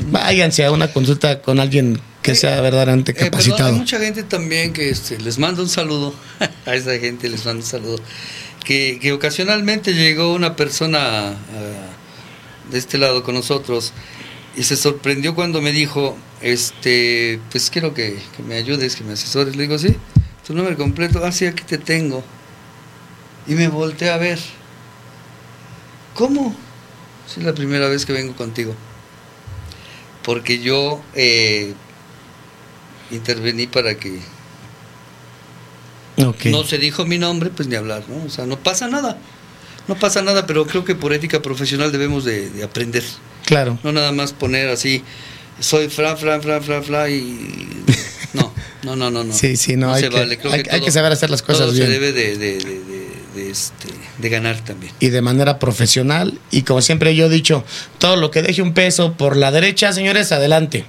[0.06, 3.68] Váyanse a una consulta con alguien que sea verdaderamente Eh, perdón, capacitado.
[3.70, 6.14] hay mucha gente también que este, les manda un saludo,
[6.66, 7.98] a esa gente les manda un saludo,
[8.64, 11.34] que, que ocasionalmente llegó una persona ah,
[12.70, 13.92] de este lado con nosotros
[14.56, 19.12] y se sorprendió cuando me dijo, este, pues quiero que, que me ayudes, que me
[19.12, 19.54] asesores.
[19.54, 19.94] Le digo, sí,
[20.46, 22.24] tu nombre completo, ah, sí, aquí te tengo.
[23.46, 24.38] Y me volteé a ver.
[26.14, 26.56] ¿Cómo?
[27.28, 28.74] Es la primera vez que vengo contigo.
[30.26, 31.72] Porque yo eh,
[33.10, 34.20] intervení para que
[36.50, 38.24] no se dijo mi nombre, pues ni hablar, ¿no?
[38.24, 39.18] O sea, no pasa nada.
[39.86, 43.04] No pasa nada, pero creo que por ética profesional debemos de, de aprender.
[43.44, 43.78] Claro.
[43.84, 45.04] No nada más poner así,
[45.60, 47.84] soy Fran, Fran, Fran, Fran, Fran y...
[48.32, 48.52] No,
[48.82, 49.22] no, no, no.
[49.24, 49.32] no.
[49.32, 50.38] Sí, sí, no, hay se que- vale.
[50.38, 51.86] Creo hay- que hay que saber hacer las cosas todo bien.
[51.86, 52.95] se debe de, de, de, de- de
[53.56, 53.88] este,
[54.18, 54.92] de ganar también.
[55.00, 56.38] y de manera profesional.
[56.50, 57.64] Y como siempre yo he dicho,
[57.98, 60.84] todo lo que deje un peso por la derecha, señores, adelante.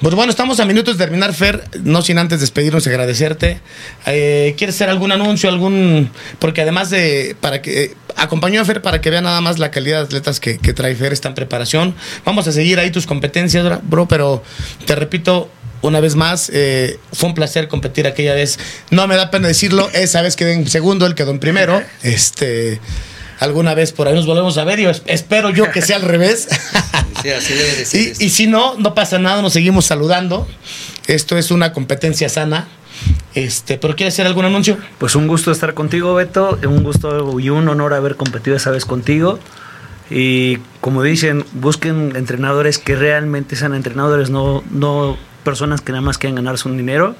[0.00, 3.60] Pues bueno, estamos a minutos de terminar, Fer, no sin antes despedirnos y agradecerte.
[4.06, 6.10] Eh, ¿Quieres hacer algún anuncio, algún...?
[6.38, 7.36] Porque además de...
[7.40, 10.58] para que Acompañó a Fer para que vea nada más la calidad de atletas que,
[10.58, 11.94] que trae Fer, está en preparación.
[12.24, 14.42] Vamos a seguir ahí tus competencias, bro, pero
[14.86, 15.50] te repito,
[15.82, 18.58] una vez más, eh, fue un placer competir aquella vez.
[18.90, 21.82] No me da pena decirlo, esa vez quedé en segundo, él quedó en primero.
[22.02, 22.80] Este,
[23.38, 24.78] alguna vez por ahí nos volvemos a ver.
[24.80, 26.48] Yo es- espero yo que sea al revés.
[27.22, 30.46] Sí, así debe de ser y, y si no, no pasa nada, nos seguimos saludando.
[31.06, 32.68] Esto es una competencia sana.
[33.34, 34.76] Este, pero ¿quiere hacer algún anuncio?
[34.98, 36.58] Pues un gusto estar contigo, Beto.
[36.66, 39.38] Un gusto y un honor haber competido esa vez contigo.
[40.10, 46.18] Y como dicen, busquen entrenadores que realmente sean entrenadores, no, no personas que nada más
[46.18, 47.16] quieran ganarse un dinero.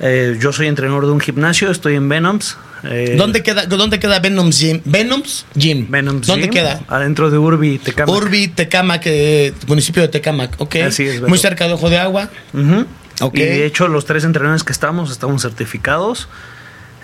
[0.00, 2.56] Eh, yo soy entrenador de un gimnasio, estoy en Venoms.
[2.84, 4.80] eh, ¿Dónde queda, ¿Dónde queda Venoms Gym?
[4.84, 5.90] Venoms Gym.
[5.90, 6.80] Venoms ¿Dónde Gym, queda?
[6.88, 8.12] Adentro de Urbi, Tecama.
[8.12, 10.76] Urbi, Tecamac, eh, municipio de Tecamac, ok.
[10.86, 11.22] Así es.
[11.22, 12.28] Muy cerca de Ojo de Agua.
[13.32, 16.28] Y de hecho, los tres entrenadores que estamos estamos certificados.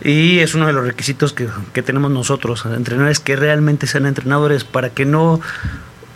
[0.03, 4.65] Y es uno de los requisitos que, que tenemos nosotros, entrenadores que realmente sean entrenadores
[4.65, 5.41] para que no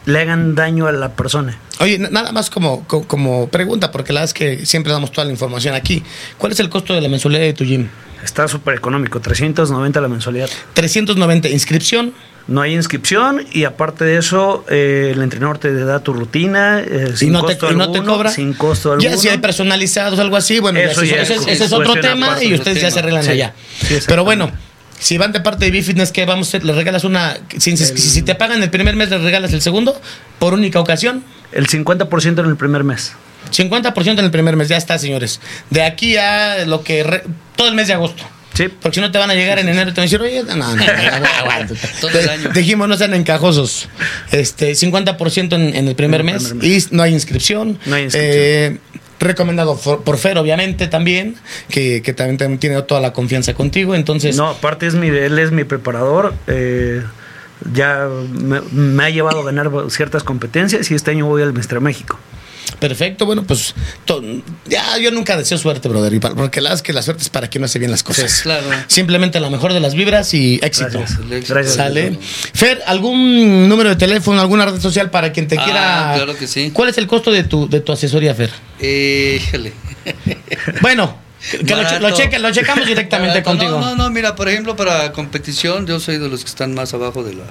[0.09, 1.59] le hagan daño a la persona.
[1.81, 5.25] Oye, nada más como, co- como pregunta, porque la verdad es que siempre damos toda
[5.27, 6.03] la información aquí.
[6.39, 7.89] ¿Cuál es el costo de la mensualidad de tu gym?
[8.25, 10.49] Está súper económico, 390 la mensualidad.
[10.75, 12.13] 390, inscripción.
[12.49, 17.13] No hay inscripción y aparte de eso, eh, el entrenador te da tu rutina eh,
[17.15, 18.31] sin y no, costo te, y no te alguno, cobra.
[18.31, 19.11] Sin costo alguno.
[19.11, 22.43] Ya si hay personalizados, algo así, bueno, Eso ya, es- ese es es otro tema
[22.43, 23.31] y ustedes ya se arreglan Sí.
[23.33, 23.53] allá.
[23.87, 23.99] Sí.
[24.07, 24.51] Pero bueno,
[24.99, 26.65] si van de parte de B-Fitness, ¿qué vamos a hacer?
[26.65, 27.37] ¿Les regalas una?
[27.59, 30.01] Si, si- si te pagan el primer mes, ¿les regalas el segundo?
[30.39, 31.25] ¿Por única ocasión?
[31.53, 33.13] El 50% en el primer mes.
[33.53, 35.41] 50% en el primer mes, ya está, señores.
[35.71, 37.03] De aquí a lo que...
[37.05, 37.23] re-
[37.57, 38.23] todo el mes de agosto.
[38.55, 38.67] Sí.
[38.69, 40.43] Porque si no te van a llegar en enero y te van a decir, oye,
[40.43, 40.83] no, no, no.
[42.01, 42.49] Todo el año.
[42.53, 43.89] Dijimos, no sean encajosos.
[44.33, 46.89] Este, 50% en, en el primer En el mes primer mes.
[46.91, 47.79] y no hay inscripción.
[47.87, 48.35] No hay inscripción.
[48.35, 48.79] Eh,
[49.21, 51.37] recomendado por, Fer, obviamente, también,
[51.69, 53.95] que, también, también tiene toda la confianza contigo.
[53.95, 56.35] Entonces, No, aparte es mi, él es mi preparador.
[56.47, 57.03] eh,
[57.73, 61.81] ya me, me ha llevado a ganar ciertas competencias y este año voy al Mister
[61.81, 62.17] México.
[62.73, 63.27] Perfecto.
[63.27, 63.75] Bueno, pues
[64.67, 67.63] ya yo nunca deseo suerte, brother, porque la es que la suerte es para quien
[67.63, 68.41] no hace bien las cosas.
[68.43, 68.67] Claro.
[68.87, 70.99] Simplemente la mejor de las vibras y éxito.
[70.99, 71.49] Gracias.
[71.49, 71.75] Gracias.
[71.75, 72.19] Sale.
[72.55, 76.13] Fer, ¿algún número de teléfono, alguna red social para quien te Ah, quiera?
[76.17, 76.71] claro que sí.
[76.73, 78.51] ¿Cuál es el costo de tu, de tu asesoría, Fer?
[78.81, 79.73] Eh, híjole.
[80.81, 81.19] Bueno,
[81.51, 83.51] que lo, cheque- lo checamos directamente Barato.
[83.51, 83.79] contigo.
[83.81, 86.95] No, no, no, mira, por ejemplo, para competición, yo soy de los que están más
[86.95, 87.45] abajo de la.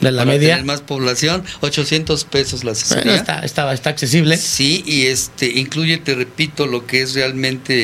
[0.00, 0.50] De la para media.
[0.54, 3.02] tener más población, 800 pesos la asesoría.
[3.04, 4.36] Bueno, está, está, está accesible.
[4.36, 7.74] Sí, y este incluye, te repito, lo que es realmente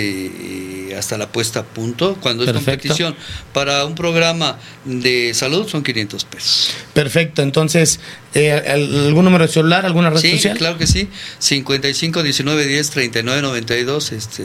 [0.91, 2.71] eh, hasta la puesta a punto cuando es Perfecto.
[2.89, 3.17] competición.
[3.53, 6.71] Para un programa de salud son 500 pesos.
[6.93, 7.43] Perfecto.
[7.43, 7.99] Entonces,
[8.35, 10.57] eh, al- ¿algún número de celular, alguna red Sí, social?
[10.57, 11.09] claro que sí.
[11.41, 14.45] 55 19 10 39 92, este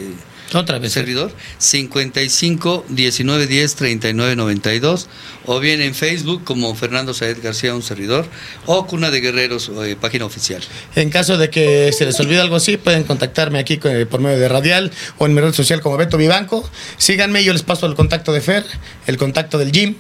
[0.53, 0.91] Otra vez.
[0.91, 1.31] servidor.
[1.59, 5.07] 55 19 10 39 92.
[5.45, 8.25] O bien en Facebook como Fernando Saed García, un servidor.
[8.65, 10.61] O Cuna de Guerreros, eh, página oficial.
[10.95, 14.39] En caso de que se les olvide algo así, pueden contactarme aquí eh, por medio
[14.39, 16.67] de Radial o en mi red social como Beto Vivanco.
[16.97, 18.65] Síganme, yo les paso el contacto de Fer,
[19.07, 19.95] el contacto del gym,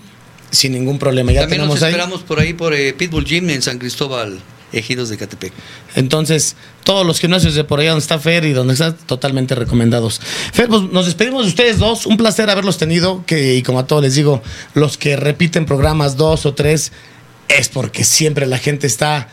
[0.51, 1.31] sin ningún problema.
[1.31, 1.91] Ya También nos ahí.
[1.91, 4.39] esperamos por ahí por eh, Pitbull Gym en San Cristóbal,
[4.71, 5.53] Ejidos de Catepec.
[5.95, 10.21] Entonces, todos los gimnasios de por allá donde está Fer y donde está, totalmente recomendados.
[10.53, 12.05] Fer, pues nos despedimos de ustedes dos.
[12.05, 13.23] Un placer haberlos tenido.
[13.25, 14.41] Que, y como a todos les digo,
[14.75, 16.91] los que repiten programas dos o tres,
[17.49, 19.27] es porque siempre la gente está.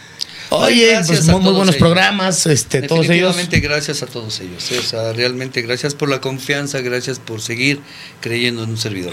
[0.50, 1.76] Oye, pues muy, buenos ellos.
[1.76, 3.36] programas, este, todos ellos.
[3.36, 4.70] Definitivamente gracias a todos ellos.
[4.72, 7.80] eh, o sea, realmente gracias por la confianza, gracias por seguir
[8.20, 9.12] creyendo en un servidor.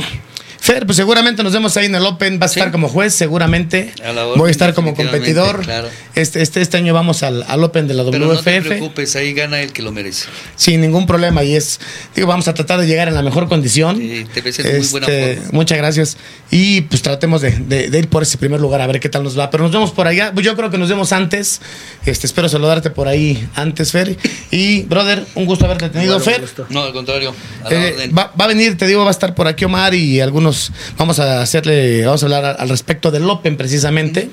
[0.64, 2.39] Fer, pues seguramente nos vemos ahí en el Open.
[2.41, 3.91] Va a estar como juez, seguramente.
[4.01, 5.59] A la orden, Voy a estar como competidor.
[5.61, 5.89] claro.
[6.16, 9.34] Este, este, este año vamos al, al Open de la Pero no te preocupes, ahí
[9.34, 10.28] gana el que lo merece.
[10.55, 11.43] sin ningún problema.
[11.43, 11.82] Y es,
[12.16, 13.97] digo, vamos a tratar de llegar en la mejor condición.
[13.97, 15.49] Sí, te ves en muy buena Este, forma.
[15.51, 16.18] Muchas gracias.
[16.49, 19.24] Y pues tratemos de, de- de ir por ese primer lugar a ver qué tal
[19.26, 19.49] nos va.
[19.49, 20.32] Pero nos vemos por allá.
[20.34, 21.59] Yo creo que nos vemos antes.
[22.05, 24.16] Este, espero saludarte por ahí antes, Fer.
[24.49, 26.41] Y, brother, un gusto haberte tenido, Fer.
[26.70, 27.36] No, al contrario,
[27.66, 28.11] a la Eh, orden.
[28.18, 30.53] va, va a venir, te digo, va a estar por aquí Omar y algunos
[30.97, 34.30] vamos a hacerle, vamos a hablar al respecto del Open precisamente.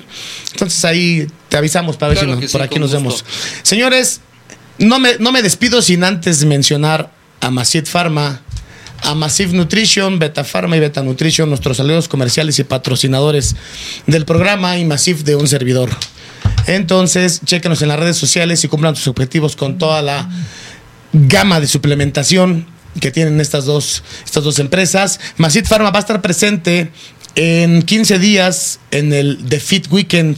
[0.51, 2.97] Entonces ahí te avisamos para ver si nos- sí, por aquí nos gusto.
[2.99, 3.25] vemos.
[3.63, 4.21] Señores,
[4.77, 8.41] no me, no me despido sin antes mencionar a Macid Pharma,
[9.03, 13.55] a Massive Nutrition, Beta Pharma y Beta Nutrition, nuestros aliados comerciales y patrocinadores
[14.07, 15.89] del programa y Massive de un servidor.
[16.67, 20.29] Entonces, chéquenos en las redes sociales y cumplan sus objetivos con toda la
[21.13, 22.67] gama de suplementación
[22.99, 25.19] que tienen estas dos, estas dos empresas.
[25.37, 26.91] Macid Pharma va a estar presente
[27.35, 30.37] en 15 días en el The Weekend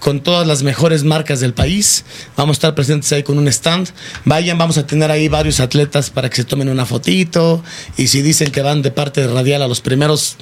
[0.00, 2.04] con todas las mejores marcas del país.
[2.36, 3.88] Vamos a estar presentes ahí con un stand.
[4.24, 7.62] Vayan, vamos a tener ahí varios atletas para que se tomen una fotito.
[7.96, 10.36] Y si dicen que van de parte de Radial a los primeros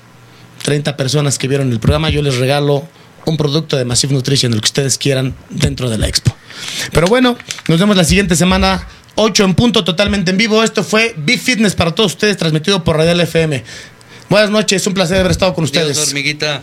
[0.64, 2.88] 30 personas que vieron el programa, yo les regalo
[3.24, 6.34] un producto de Massive Nutrition, el que ustedes quieran, dentro de la expo.
[6.92, 7.36] Pero bueno,
[7.68, 10.62] nos vemos la siguiente semana 8 en punto, totalmente en vivo.
[10.62, 13.62] Esto fue Be Fitness para todos ustedes, transmitido por Radial FM.
[14.28, 16.08] Buenas noches, un placer haber estado con Dios, ustedes.
[16.08, 16.62] hormiguita.